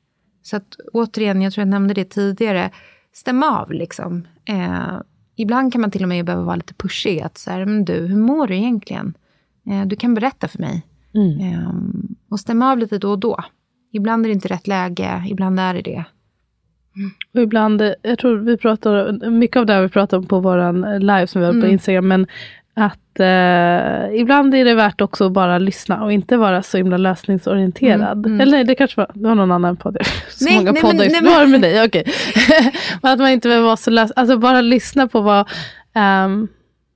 Så 0.41 0.55
att 0.55 0.75
återigen, 0.93 1.41
jag 1.41 1.53
tror 1.53 1.61
jag 1.61 1.69
nämnde 1.69 1.93
det 1.93 2.05
tidigare, 2.05 2.71
stäm 3.13 3.43
av 3.43 3.71
liksom. 3.71 4.27
Uh, 4.49 5.01
ibland 5.35 5.71
kan 5.71 5.81
man 5.81 5.91
till 5.91 6.03
och 6.03 6.09
med 6.09 6.25
behöva 6.25 6.43
vara 6.43 6.55
lite 6.55 6.73
pushig, 6.73 7.21
att 7.21 7.37
så 7.37 7.51
här, 7.51 7.65
men 7.65 7.85
du, 7.85 7.93
hur 7.93 8.17
mår 8.19 8.47
du 8.47 8.55
egentligen? 8.55 9.13
du 9.85 9.95
kan 9.95 10.13
berätta 10.13 10.47
för 10.47 10.59
mig. 10.59 10.85
Mm. 11.13 12.15
och 12.29 12.39
stäm 12.39 12.61
av 12.61 12.77
lite 12.77 12.97
då 12.97 13.11
och 13.11 13.19
då. 13.19 13.43
Ibland 13.91 14.25
är 14.25 14.29
det 14.29 14.33
inte 14.33 14.47
rätt 14.47 14.67
läge, 14.67 15.23
ibland 15.27 15.59
är 15.59 15.73
det 15.73 15.81
det. 15.81 16.03
Mm. 16.95 17.11
Och 17.33 17.41
ibland, 17.41 17.93
jag 18.01 18.19
tror 18.19 18.37
vi 18.37 18.57
pratar, 18.57 19.29
mycket 19.29 19.57
av 19.57 19.65
det 19.65 19.73
här 19.73 19.81
vi 19.81 19.89
pratar 19.89 20.17
om 20.17 20.25
på 20.25 20.39
våran 20.39 20.99
live 20.99 21.27
som 21.27 21.41
vi 21.41 21.45
har 21.45 21.53
mm. 21.53 21.63
på 21.63 21.67
Instagram, 21.67 22.07
men 22.07 22.27
att 22.73 23.19
eh, 23.19 24.19
ibland 24.21 24.55
är 24.55 24.65
det 24.65 24.73
värt 24.73 25.01
också 25.01 25.25
att 25.25 25.31
bara 25.31 25.57
lyssna 25.57 26.03
och 26.03 26.11
inte 26.11 26.37
vara 26.37 26.63
så 26.63 26.77
himla 26.77 26.97
lösningsorienterad. 26.97 28.17
Mm, 28.17 28.25
mm. 28.25 28.41
Eller 28.41 28.63
det 28.63 28.75
kanske 28.75 29.01
var, 29.01 29.11
det 29.13 29.27
var 29.27 29.35
någon 29.35 29.51
annan 29.51 29.77
podd. 29.77 29.97
Så 30.29 30.45
nej, 30.45 30.55
många 30.55 30.71
nej, 30.71 30.81
poddar. 30.81 30.97
Men, 30.97 31.07
nej, 31.11 31.21
men... 31.21 31.33
var 31.33 31.47
med 31.47 31.61
dig? 31.61 31.85
Okej. 31.85 32.01
Okay. 32.01 32.71
att 33.11 33.19
man 33.19 33.29
inte 33.29 33.47
behöver 33.47 33.65
vara 33.65 33.77
så 33.77 33.89
lös, 33.89 34.11
alltså 34.11 34.37
bara 34.37 34.61
lyssna 34.61 35.07
på 35.07 35.21
vad 35.21 35.49
um, 36.25 36.47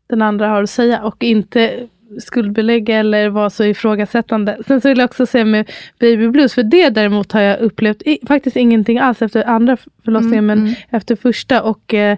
den 0.10 0.22
andra 0.22 0.48
har 0.48 0.64
att 0.64 0.70
säga 0.70 1.04
och 1.04 1.24
inte 1.24 1.88
skuldbelägga 2.20 2.98
eller 2.98 3.30
vara 3.30 3.50
så 3.50 3.64
ifrågasättande. 3.64 4.58
Sen 4.68 4.82
så 4.82 4.90
vill 4.90 4.98
jag 4.98 5.06
också 5.06 5.26
säga 5.26 5.46
med 5.46 5.72
baby 6.00 6.28
blues, 6.28 6.54
för 6.54 6.64
det 6.64 6.90
däremot 6.90 7.32
har 7.32 7.42
jag 7.42 7.60
upplevt 7.60 8.02
i, 8.02 8.20
faktiskt 8.28 8.56
ingenting 8.56 9.00
alls 9.00 9.22
efter 9.22 9.44
andra 9.50 9.78
förlossningen, 10.06 10.44
mm, 10.44 10.60
men 10.60 10.68
mm. 10.68 10.76
efter 10.90 11.16
första. 11.16 11.62
Och 11.62 11.94
eh, 11.94 12.18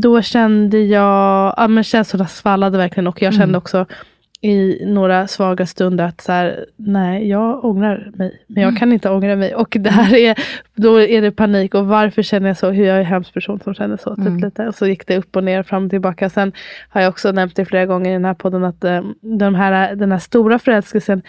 då 0.00 0.22
kände 0.22 0.78
jag, 0.78 1.54
ja 1.56 1.68
men 1.68 1.84
känslorna 1.84 2.26
svallade 2.26 2.78
verkligen 2.78 3.06
och 3.06 3.22
jag 3.22 3.32
kände 3.32 3.44
mm. 3.44 3.58
också 3.58 3.86
i 4.40 4.82
några 4.86 5.26
svaga 5.26 5.66
stunder 5.66 6.04
att 6.04 6.20
så 6.20 6.32
här, 6.32 6.66
nej, 6.76 7.28
jag 7.28 7.64
ångrar 7.64 8.10
mig. 8.14 8.44
Men 8.46 8.62
jag 8.62 8.68
mm. 8.68 8.78
kan 8.78 8.92
inte 8.92 9.10
ångra 9.10 9.36
mig. 9.36 9.54
Och 9.54 9.76
det 9.80 9.90
här 9.90 10.14
är, 10.14 10.38
då 10.74 11.00
är 11.00 11.22
det 11.22 11.30
panik. 11.30 11.74
Och 11.74 11.86
varför 11.86 12.22
känner 12.22 12.48
jag 12.48 12.56
så? 12.56 12.70
Hur 12.70 12.84
jag 12.84 12.96
är 12.96 13.00
en 13.00 13.06
hemsk 13.06 13.34
person 13.34 13.60
som 13.60 13.74
känner 13.74 13.96
så. 13.96 14.16
Typ 14.16 14.26
mm. 14.26 14.38
lite. 14.38 14.66
Och 14.66 14.74
så 14.74 14.86
gick 14.86 15.06
det 15.06 15.16
upp 15.16 15.36
och 15.36 15.44
ner, 15.44 15.62
fram 15.62 15.84
och 15.84 15.90
tillbaka. 15.90 16.30
Sen 16.30 16.52
har 16.88 17.00
jag 17.00 17.10
också 17.10 17.32
nämnt 17.32 17.56
det 17.56 17.64
flera 17.64 17.86
gånger 17.86 18.10
i 18.10 18.12
den 18.12 18.24
här 18.24 18.34
podden 18.34 18.64
att 18.64 18.84
eh, 18.84 19.02
de 19.20 19.54
här, 19.54 19.94
den 19.94 20.12
här 20.12 20.18
stora 20.18 20.58
förälskelsen 20.58 21.22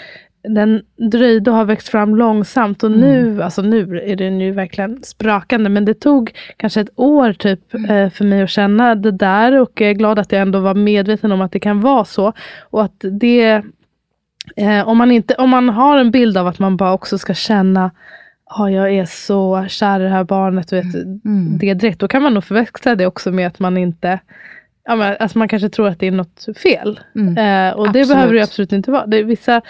den 0.55 0.81
dröjde 1.11 1.51
och 1.51 1.57
har 1.57 1.65
växt 1.65 1.89
fram 1.89 2.15
långsamt. 2.15 2.83
Och 2.83 2.91
nu, 2.91 3.19
mm. 3.19 3.41
alltså 3.41 3.61
nu 3.61 4.01
är 4.05 4.15
det 4.15 4.29
nu 4.29 4.51
verkligen 4.51 5.03
sprakande. 5.03 5.69
Men 5.69 5.85
det 5.85 5.93
tog 5.93 6.31
kanske 6.57 6.81
ett 6.81 6.89
år 6.95 7.33
typ 7.33 7.73
mm. 7.73 7.91
eh, 7.91 8.09
för 8.09 8.25
mig 8.25 8.41
att 8.41 8.49
känna 8.49 8.95
det 8.95 9.11
där. 9.11 9.59
Och 9.59 9.71
jag 9.81 9.89
är 9.89 9.93
glad 9.93 10.19
att 10.19 10.31
jag 10.31 10.41
ändå 10.41 10.59
var 10.59 10.75
medveten 10.75 11.31
om 11.31 11.41
att 11.41 11.51
det 11.51 11.59
kan 11.59 11.81
vara 11.81 12.05
så. 12.05 12.33
Och 12.69 12.83
att 12.83 13.05
det, 13.19 13.61
eh, 14.55 14.87
om, 14.87 14.97
man 14.97 15.11
inte, 15.11 15.35
om 15.35 15.49
man 15.49 15.69
har 15.69 15.97
en 15.97 16.11
bild 16.11 16.37
av 16.37 16.47
att 16.47 16.59
man 16.59 16.77
bara 16.77 16.93
också 16.93 17.17
ska 17.17 17.33
känna 17.33 17.91
Ja, 18.57 18.69
jag 18.69 18.93
är 18.93 19.05
så 19.05 19.65
kär 19.67 19.99
i 19.99 20.03
det 20.03 20.09
här 20.09 20.23
barnet. 20.23 20.73
Vet, 20.73 20.95
mm. 20.95 21.57
Det 21.57 21.73
direkt. 21.73 21.99
Då 21.99 22.07
kan 22.07 22.21
man 22.21 22.33
nog 22.33 22.43
förväxla 22.43 22.95
det 22.95 23.05
också 23.05 23.31
med 23.31 23.47
att 23.47 23.59
man 23.59 23.77
inte 23.77 24.19
ja, 24.89 24.95
men, 24.95 25.15
alltså 25.19 25.37
man 25.37 25.47
kanske 25.47 25.69
tror 25.69 25.87
att 25.87 25.99
det 25.99 26.07
är 26.07 26.11
något 26.11 26.45
fel. 26.63 26.99
Mm. 27.15 27.37
Eh, 27.37 27.73
och 27.73 27.87
absolut. 27.87 28.07
det 28.07 28.13
behöver 28.13 28.33
det 28.33 28.43
absolut 28.43 28.71
inte 28.71 28.91
vara. 28.91 29.05
Det 29.05 29.23
vissa 29.23 29.61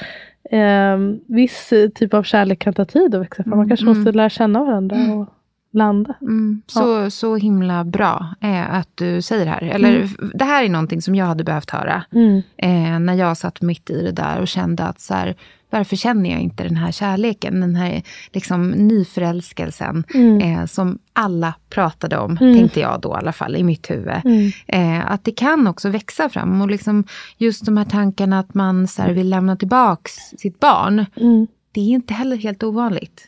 eh, 0.52 0.98
viss 1.28 1.74
typ 1.96 2.14
av 2.14 2.24
kärlek 2.24 2.60
kan 2.60 2.74
ta 2.74 2.86
tid 2.86 3.16
att 3.16 3.22
växa 3.22 3.44
fram. 3.44 3.58
Man 3.58 3.68
kanske 3.68 3.86
mm. 3.86 3.98
måste 3.98 4.12
lära 4.12 4.30
känna 4.30 4.64
varandra 4.64 4.96
mm. 4.96 5.18
och 5.18 5.30
landa. 5.72 6.16
Mm. 6.22 6.62
Så, 6.68 6.80
ja. 6.80 7.10
så 7.10 7.36
himla 7.36 7.84
bra 7.84 8.36
eh, 8.42 8.74
att 8.74 8.90
du 8.96 9.22
säger 9.22 9.46
det 9.46 9.52
här. 9.52 9.62
Eller, 9.62 9.96
mm. 9.96 10.32
Det 10.34 10.46
här 10.46 10.64
är 10.64 10.70
någonting 10.70 11.02
som 11.02 11.16
jag 11.16 11.26
hade 11.26 11.44
behövt 11.44 11.70
höra. 11.70 12.04
Mm. 12.12 12.42
Eh, 12.58 13.00
när 13.00 13.14
jag 13.14 13.38
satt 13.38 13.62
mitt 13.62 13.90
i 13.90 14.02
det 14.02 14.12
där 14.12 14.42
och 14.42 14.48
kände 14.48 14.84
att 14.84 15.00
så 15.00 15.14
här, 15.14 15.36
varför 15.70 15.96
känner 15.96 16.30
jag 16.30 16.40
inte 16.40 16.64
den 16.64 16.76
här 16.76 16.92
kärleken? 16.92 17.62
Den 17.62 17.76
här 17.76 18.04
liksom, 18.32 18.72
nyförälskelsen 18.72 20.04
mm. 20.14 20.42
eh, 20.42 20.66
som 20.66 21.00
alla 21.14 21.54
pratade 21.70 22.18
om, 22.18 22.38
mm. 22.38 22.58
tänkte 22.58 22.80
jag 22.80 23.02
då 23.02 23.10
i 23.10 23.18
alla 23.18 23.34
fall 23.34 23.56
i 23.56 23.64
mitt 23.64 23.90
huvud. 23.90 24.22
Mm. 24.26 24.52
Eh, 24.68 25.12
att 25.12 25.24
det 25.24 25.32
kan 25.32 25.68
också 25.68 25.90
växa 25.90 26.30
fram. 26.30 26.62
Och 26.62 26.70
liksom, 26.70 27.04
just 27.38 27.66
de 27.66 27.78
här 27.78 27.86
tankarna 27.86 28.40
att 28.40 28.54
man 28.54 28.88
så 28.88 29.02
här, 29.02 29.14
vill 29.14 29.30
lämna 29.30 29.56
tillbaks 29.56 30.12
sitt 30.38 30.60
barn. 30.60 31.06
Mm. 31.16 31.48
Det 31.72 31.82
är 31.82 31.90
inte 31.90 32.14
heller 32.14 32.38
helt 32.38 32.64
ovanligt. 32.64 33.28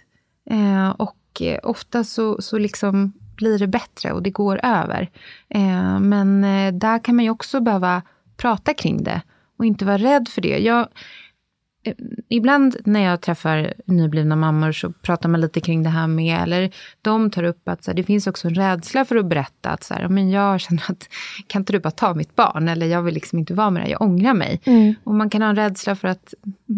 Eh, 0.49 0.89
och 0.89 1.41
eh, 1.41 1.59
ofta 1.63 2.03
så, 2.03 2.41
så 2.41 2.57
liksom 2.57 3.13
blir 3.35 3.59
det 3.59 3.67
bättre 3.67 4.11
och 4.11 4.23
det 4.23 4.29
går 4.29 4.59
över. 4.65 5.09
Eh, 5.49 5.99
men 5.99 6.43
eh, 6.43 6.73
där 6.73 7.03
kan 7.03 7.15
man 7.15 7.25
ju 7.25 7.31
också 7.31 7.59
behöva 7.59 8.01
prata 8.37 8.73
kring 8.73 9.03
det 9.03 9.21
och 9.57 9.65
inte 9.65 9.85
vara 9.85 9.97
rädd 9.97 10.27
för 10.27 10.41
det. 10.41 10.57
Jag, 10.59 10.87
ibland 12.29 12.77
när 12.85 12.99
jag 12.99 13.21
träffar 13.21 13.73
nyblivna 13.85 14.35
mammor 14.35 14.71
så 14.71 14.91
pratar 14.91 15.29
man 15.29 15.41
lite 15.41 15.59
kring 15.59 15.83
det 15.83 15.89
här 15.89 16.07
med, 16.07 16.43
eller 16.43 16.71
de 17.01 17.31
tar 17.31 17.43
upp 17.43 17.69
att 17.69 17.83
så 17.83 17.91
här, 17.91 17.95
det 17.95 18.03
finns 18.03 18.27
också 18.27 18.47
en 18.47 18.55
rädsla 18.55 19.05
för 19.05 19.15
att 19.15 19.25
berätta 19.25 19.69
att 19.69 19.83
så 19.83 19.93
här, 19.93 20.07
men 20.07 20.29
jag 20.29 20.59
känner 20.59 20.83
att 20.87 21.09
kan 21.47 21.61
inte 21.61 21.73
du 21.73 21.79
bara 21.79 21.91
ta 21.91 22.13
mitt 22.13 22.35
barn? 22.35 22.67
Eller 22.67 22.87
jag 22.87 23.01
vill 23.01 23.13
liksom 23.13 23.39
inte 23.39 23.53
vara 23.53 23.69
med 23.69 23.83
det, 23.83 23.89
jag 23.89 24.01
ångrar 24.01 24.33
mig. 24.33 24.61
Mm. 24.63 24.95
Och 25.03 25.13
man 25.13 25.29
kan 25.29 25.41
ha 25.41 25.49
en 25.49 25.55
rädsla 25.55 25.95
för 25.95 26.07
att 26.07 26.33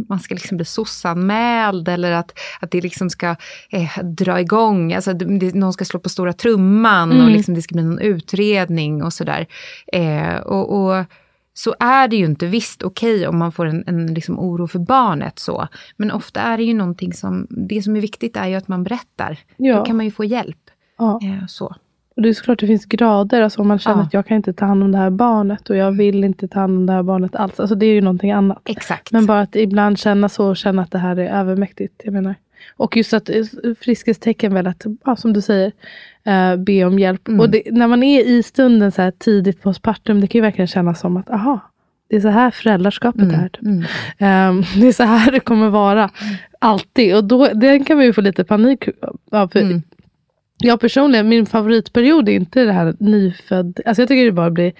man 0.09 0.19
ska 0.19 0.35
liksom 0.35 0.57
bli 0.57 0.65
sossanmäld 0.65 1.87
eller 1.87 2.11
att, 2.11 2.39
att 2.59 2.71
det 2.71 2.81
liksom 2.81 3.09
ska 3.09 3.35
eh, 3.69 4.03
dra 4.03 4.39
igång, 4.39 4.93
alltså 4.93 5.13
det, 5.13 5.55
någon 5.55 5.73
ska 5.73 5.85
slå 5.85 5.99
på 5.99 6.09
stora 6.09 6.33
trumman 6.33 7.11
mm. 7.11 7.23
och 7.23 7.31
liksom 7.31 7.53
det 7.53 7.61
ska 7.61 7.73
bli 7.73 7.83
någon 7.83 7.99
utredning 7.99 9.03
och 9.03 9.13
sådär. 9.13 9.47
Eh, 9.87 10.35
och, 10.35 10.83
och 10.83 11.05
så 11.53 11.75
är 11.79 12.07
det 12.07 12.15
ju 12.15 12.25
inte. 12.25 12.47
Visst, 12.47 12.83
okej 12.83 13.15
okay, 13.15 13.27
om 13.27 13.37
man 13.37 13.51
får 13.51 13.65
en, 13.65 13.83
en 13.87 14.13
liksom 14.13 14.39
oro 14.39 14.67
för 14.67 14.79
barnet 14.79 15.39
så. 15.39 15.67
Men 15.97 16.11
ofta 16.11 16.41
är 16.41 16.57
det 16.57 16.63
ju 16.63 16.73
någonting 16.73 17.13
som, 17.13 17.47
det 17.49 17.81
som 17.81 17.95
är 17.95 18.01
viktigt 18.01 18.37
är 18.37 18.47
ju 18.47 18.55
att 18.55 18.67
man 18.67 18.83
berättar. 18.83 19.39
Ja. 19.57 19.77
Då 19.77 19.85
kan 19.85 19.95
man 19.95 20.05
ju 20.05 20.11
få 20.11 20.23
hjälp. 20.23 20.57
Ja. 20.97 21.19
Eh, 21.23 21.47
så. 21.47 21.75
Och 22.15 22.21
det 22.21 22.29
är 22.29 22.33
såklart 22.33 22.59
det 22.59 22.67
finns 22.67 22.85
grader. 22.85 23.41
Alltså 23.41 23.61
om 23.61 23.67
man 23.67 23.79
känner 23.79 23.97
ja. 23.97 24.03
att 24.03 24.13
jag 24.13 24.25
kan 24.25 24.37
inte 24.37 24.53
ta 24.53 24.65
hand 24.65 24.83
om 24.83 24.91
det 24.91 24.97
här 24.97 25.09
barnet 25.09 25.69
och 25.69 25.75
jag 25.75 25.91
vill 25.91 26.23
inte 26.23 26.47
ta 26.47 26.59
hand 26.59 26.77
om 26.77 26.85
det 26.85 26.93
här 26.93 27.03
barnet 27.03 27.35
alls. 27.35 27.59
Alltså 27.59 27.75
det 27.75 27.85
är 27.85 27.93
ju 27.93 28.01
någonting 28.01 28.31
annat. 28.31 28.61
Exakt. 28.65 29.11
Men 29.11 29.25
bara 29.25 29.41
att 29.41 29.55
ibland 29.55 29.99
känna 29.99 30.29
så 30.29 30.49
och 30.49 30.57
känna 30.57 30.81
att 30.81 30.91
det 30.91 30.97
här 30.97 31.19
är 31.19 31.39
övermäktigt. 31.39 32.01
Jag 32.05 32.13
menar. 32.13 32.35
Och 32.77 32.97
just 32.97 33.13
att 33.13 33.29
eh, 33.29 33.43
friskhetstecken 33.79 34.53
väl 34.53 34.67
att, 34.67 34.85
ja, 35.05 35.15
som 35.15 35.33
du 35.33 35.41
säger, 35.41 35.71
uh, 36.27 36.55
be 36.55 36.85
om 36.85 36.99
hjälp. 36.99 37.27
Mm. 37.27 37.39
Och 37.39 37.49
det, 37.49 37.63
när 37.71 37.87
man 37.87 38.03
är 38.03 38.25
i 38.25 38.43
stunden 38.43 38.91
så 38.91 39.01
här 39.01 39.11
tidigt 39.11 39.61
postpartum, 39.61 40.21
det 40.21 40.27
kan 40.27 40.39
ju 40.39 40.41
verkligen 40.41 40.67
kännas 40.67 40.99
som 40.99 41.17
att, 41.17 41.29
aha, 41.29 41.59
det 42.09 42.15
är 42.15 42.21
så 42.21 42.27
här 42.27 42.51
föräldraskapet 42.51 43.21
mm. 43.21 43.39
är. 43.39 43.49
Typ. 43.49 43.61
Mm. 43.61 44.57
Um, 44.57 44.63
det 44.81 44.87
är 44.87 44.91
så 44.91 45.03
här 45.03 45.31
det 45.31 45.39
kommer 45.39 45.69
vara. 45.69 46.09
Alltid. 46.59 47.15
Och 47.15 47.23
då, 47.23 47.47
den 47.47 47.85
kan 47.85 47.97
man 47.97 48.05
ju 48.05 48.13
få 48.13 48.21
lite 48.21 48.43
panik 48.43 48.89
av. 49.31 49.47
För 49.47 49.59
mm. 49.59 49.81
Jag 50.57 50.79
personligen, 50.79 51.29
min 51.29 51.45
favoritperiod 51.45 52.29
är 52.29 52.33
inte 52.33 52.63
det 52.63 52.71
här 52.71 52.95
nyfödd. 52.99 53.79
Alltså 53.85 54.01
jag 54.01 54.09
tycker 54.09 54.25
det 54.25 54.31
bara 54.31 54.49
blir 54.49 54.73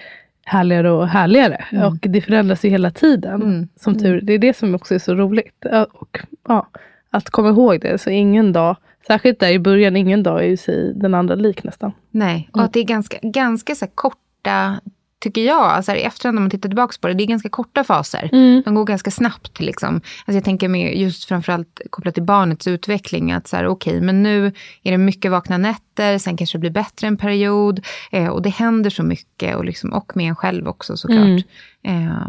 härligare 0.44 0.90
och 0.90 1.08
härligare. 1.08 1.64
Mm. 1.72 1.84
Och 1.84 1.96
det 2.00 2.20
förändras 2.20 2.64
ju 2.64 2.68
hela 2.68 2.90
tiden. 2.90 3.42
Mm. 3.42 3.68
Som 3.76 3.98
tur 3.98 4.20
Det 4.20 4.32
är 4.32 4.38
det 4.38 4.56
som 4.56 4.74
också 4.74 4.94
är 4.94 4.98
så 4.98 5.14
roligt. 5.14 5.64
Och, 5.92 6.18
ja, 6.48 6.68
att 7.16 7.30
komma 7.30 7.48
ihåg 7.48 7.80
det. 7.80 7.98
Så 7.98 8.10
ingen 8.10 8.52
dag, 8.52 8.76
särskilt 9.06 9.40
där 9.40 9.50
i 9.50 9.58
början, 9.58 9.96
ingen 9.96 10.22
dag 10.22 10.40
är 10.40 10.46
ju 10.46 10.56
sig 10.56 10.92
den 10.94 11.14
andra 11.14 11.34
lik 11.34 11.64
nästan. 11.64 11.92
Nej, 12.10 12.48
och 12.52 12.58
mm. 12.58 12.66
att 12.66 12.72
det 12.72 12.80
är 12.80 12.84
ganska, 12.84 13.18
ganska 13.22 13.74
så 13.74 13.86
korta 13.86 14.80
tycker 15.18 15.40
jag, 15.40 15.62
alltså 15.62 15.92
i 15.92 16.02
efterhand 16.02 16.34
när 16.34 16.40
man 16.40 16.50
tittar 16.50 16.68
tillbaka 16.68 16.94
på 17.00 17.08
det, 17.08 17.14
det 17.14 17.24
är 17.24 17.26
ganska 17.26 17.48
korta 17.48 17.84
faser. 17.84 18.30
Mm. 18.32 18.62
De 18.64 18.74
går 18.74 18.84
ganska 18.84 19.10
snabbt. 19.10 19.60
Liksom. 19.60 19.94
Alltså 19.94 20.32
jag 20.32 20.44
tänker 20.44 20.68
med 20.68 20.98
just 20.98 21.24
framförallt 21.24 21.80
kopplat 21.90 22.14
till 22.14 22.22
barnets 22.22 22.66
utveckling, 22.66 23.32
att 23.32 23.48
så 23.48 23.56
här, 23.56 23.66
okej, 23.66 23.90
okay, 23.90 24.06
men 24.06 24.22
nu 24.22 24.52
är 24.82 24.90
det 24.90 24.98
mycket 24.98 25.30
vakna 25.30 25.58
nätter, 25.58 26.18
sen 26.18 26.36
kanske 26.36 26.58
det 26.58 26.60
blir 26.60 26.70
bättre 26.70 27.06
en 27.06 27.16
period 27.16 27.80
eh, 28.12 28.28
och 28.28 28.42
det 28.42 28.50
händer 28.50 28.90
så 28.90 29.02
mycket 29.02 29.56
och, 29.56 29.64
liksom, 29.64 29.92
och 29.92 30.16
med 30.16 30.28
en 30.28 30.36
själv 30.36 30.68
också 30.68 30.96
såklart. 30.96 31.44
Mm. 31.82 32.08
Eh, 32.08 32.28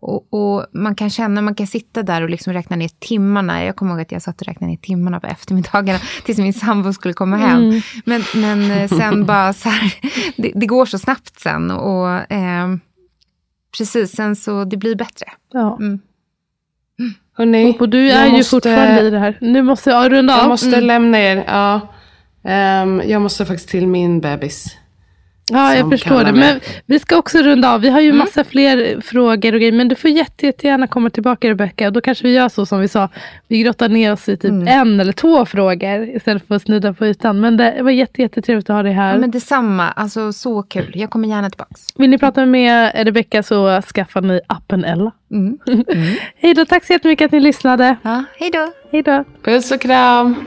och, 0.00 0.26
och, 0.30 0.66
man 0.72 0.94
kan 0.94 1.10
känna, 1.10 1.40
man 1.40 1.54
kan 1.54 1.66
sitta 1.66 2.02
där 2.02 2.22
och 2.22 2.30
liksom 2.30 2.52
räkna 2.52 2.76
ner 2.76 2.90
timmarna. 2.98 3.64
Jag 3.64 3.76
kommer 3.76 3.92
ihåg 3.92 4.00
att 4.00 4.12
jag 4.12 4.22
satt 4.22 4.40
och 4.40 4.46
räknade 4.46 4.70
ner 4.70 4.76
timmarna 4.76 5.20
på 5.20 5.26
eftermiddagarna 5.26 5.98
tills 6.24 6.38
min 6.38 6.52
sambo 6.52 6.92
skulle 6.92 7.14
komma 7.14 7.36
hem. 7.36 7.62
Mm. 7.62 7.80
Men, 8.04 8.22
men 8.34 8.70
eh, 8.70 8.88
sen 8.88 9.26
bara 9.26 9.52
så 9.52 9.68
här, 9.68 9.94
det, 10.36 10.52
det, 10.54 10.66
går 10.66 10.86
så 10.86 10.98
snabbt 10.98 11.40
sen. 11.40 11.70
Och 11.70 12.32
eh, 12.32 12.76
precis, 13.78 14.12
sen 14.12 14.36
så 14.36 14.64
det 14.64 14.76
blir 14.76 14.96
bättre. 14.96 15.26
Ja. 15.52 15.76
Mm. 15.76 16.00
Hörrni, 17.38 17.76
och 17.80 17.88
du 17.88 18.10
är 18.10 18.26
ju 18.26 18.32
måste, 18.32 18.50
fortfarande 18.50 19.00
i 19.00 19.10
det 19.10 19.18
här. 19.18 19.38
Nu 19.40 19.62
måste 19.62 19.90
jag 19.90 20.12
runda 20.12 20.34
av. 20.34 20.40
Jag 20.40 20.48
måste 20.48 20.68
mm. 20.68 20.84
lämna 20.84 21.18
er. 21.18 21.44
Ja. 21.46 21.80
Um, 22.82 23.02
jag 23.06 23.22
måste 23.22 23.46
faktiskt 23.46 23.68
till 23.68 23.86
min 23.86 24.20
bebis. 24.20 24.76
Ja, 25.50 25.74
jag 25.74 25.90
förstår 25.90 26.24
det. 26.24 26.32
Men 26.32 26.60
vi 26.86 26.98
ska 26.98 27.16
också 27.16 27.38
runda 27.38 27.74
av. 27.74 27.80
Vi 27.80 27.88
har 27.88 28.00
ju 28.00 28.08
mm. 28.08 28.18
massa 28.18 28.44
fler 28.44 29.00
frågor 29.00 29.52
och 29.54 29.60
grejer. 29.60 29.72
Men 29.72 29.88
du 29.88 29.94
får 29.94 30.10
jätte, 30.10 30.46
jättegärna 30.46 30.86
komma 30.86 31.10
tillbaka 31.10 31.50
Rebecka. 31.50 31.86
Och 31.86 31.92
då 31.92 32.00
kanske 32.00 32.24
vi 32.24 32.34
gör 32.34 32.48
så 32.48 32.66
som 32.66 32.80
vi 32.80 32.88
sa. 32.88 33.08
Vi 33.48 33.62
grottar 33.62 33.88
ner 33.88 34.12
oss 34.12 34.28
i 34.28 34.36
typ 34.36 34.50
mm. 34.50 34.68
en 34.68 35.00
eller 35.00 35.12
två 35.12 35.46
frågor. 35.46 36.16
Istället 36.16 36.46
för 36.48 36.54
att 36.54 36.62
snudda 36.62 36.92
på 36.92 37.06
ytan. 37.06 37.40
Men 37.40 37.56
det 37.56 37.82
var 37.82 37.90
jätte, 37.90 38.22
jättetrevligt 38.22 38.70
att 38.70 38.76
ha 38.76 38.82
dig 38.82 38.92
här. 38.92 39.12
Ja, 39.12 39.18
men 39.18 39.30
detsamma. 39.30 39.90
Alltså 39.90 40.32
så 40.32 40.62
kul. 40.62 40.92
Jag 40.94 41.10
kommer 41.10 41.28
gärna 41.28 41.50
tillbaka. 41.50 41.74
Vill 41.96 42.10
ni 42.10 42.18
prata 42.18 42.46
med 42.46 42.92
Rebecka 42.94 43.42
så 43.42 43.82
skaffar 43.82 44.20
ni 44.20 44.40
appen 44.46 44.84
Ella. 44.84 45.12
Mm. 45.30 45.58
Mm. 45.88 46.14
hej 46.36 46.54
då. 46.54 46.64
Tack 46.64 46.84
så 46.84 46.92
jättemycket 46.92 47.24
att 47.24 47.32
ni 47.32 47.40
lyssnade. 47.40 47.96
Ja, 48.02 48.24
hej 48.38 48.50
då. 48.50 48.72
Hej 48.92 49.02
då. 49.02 49.24
Puss 49.42 49.70
och 49.70 49.80
kram. 49.80 50.46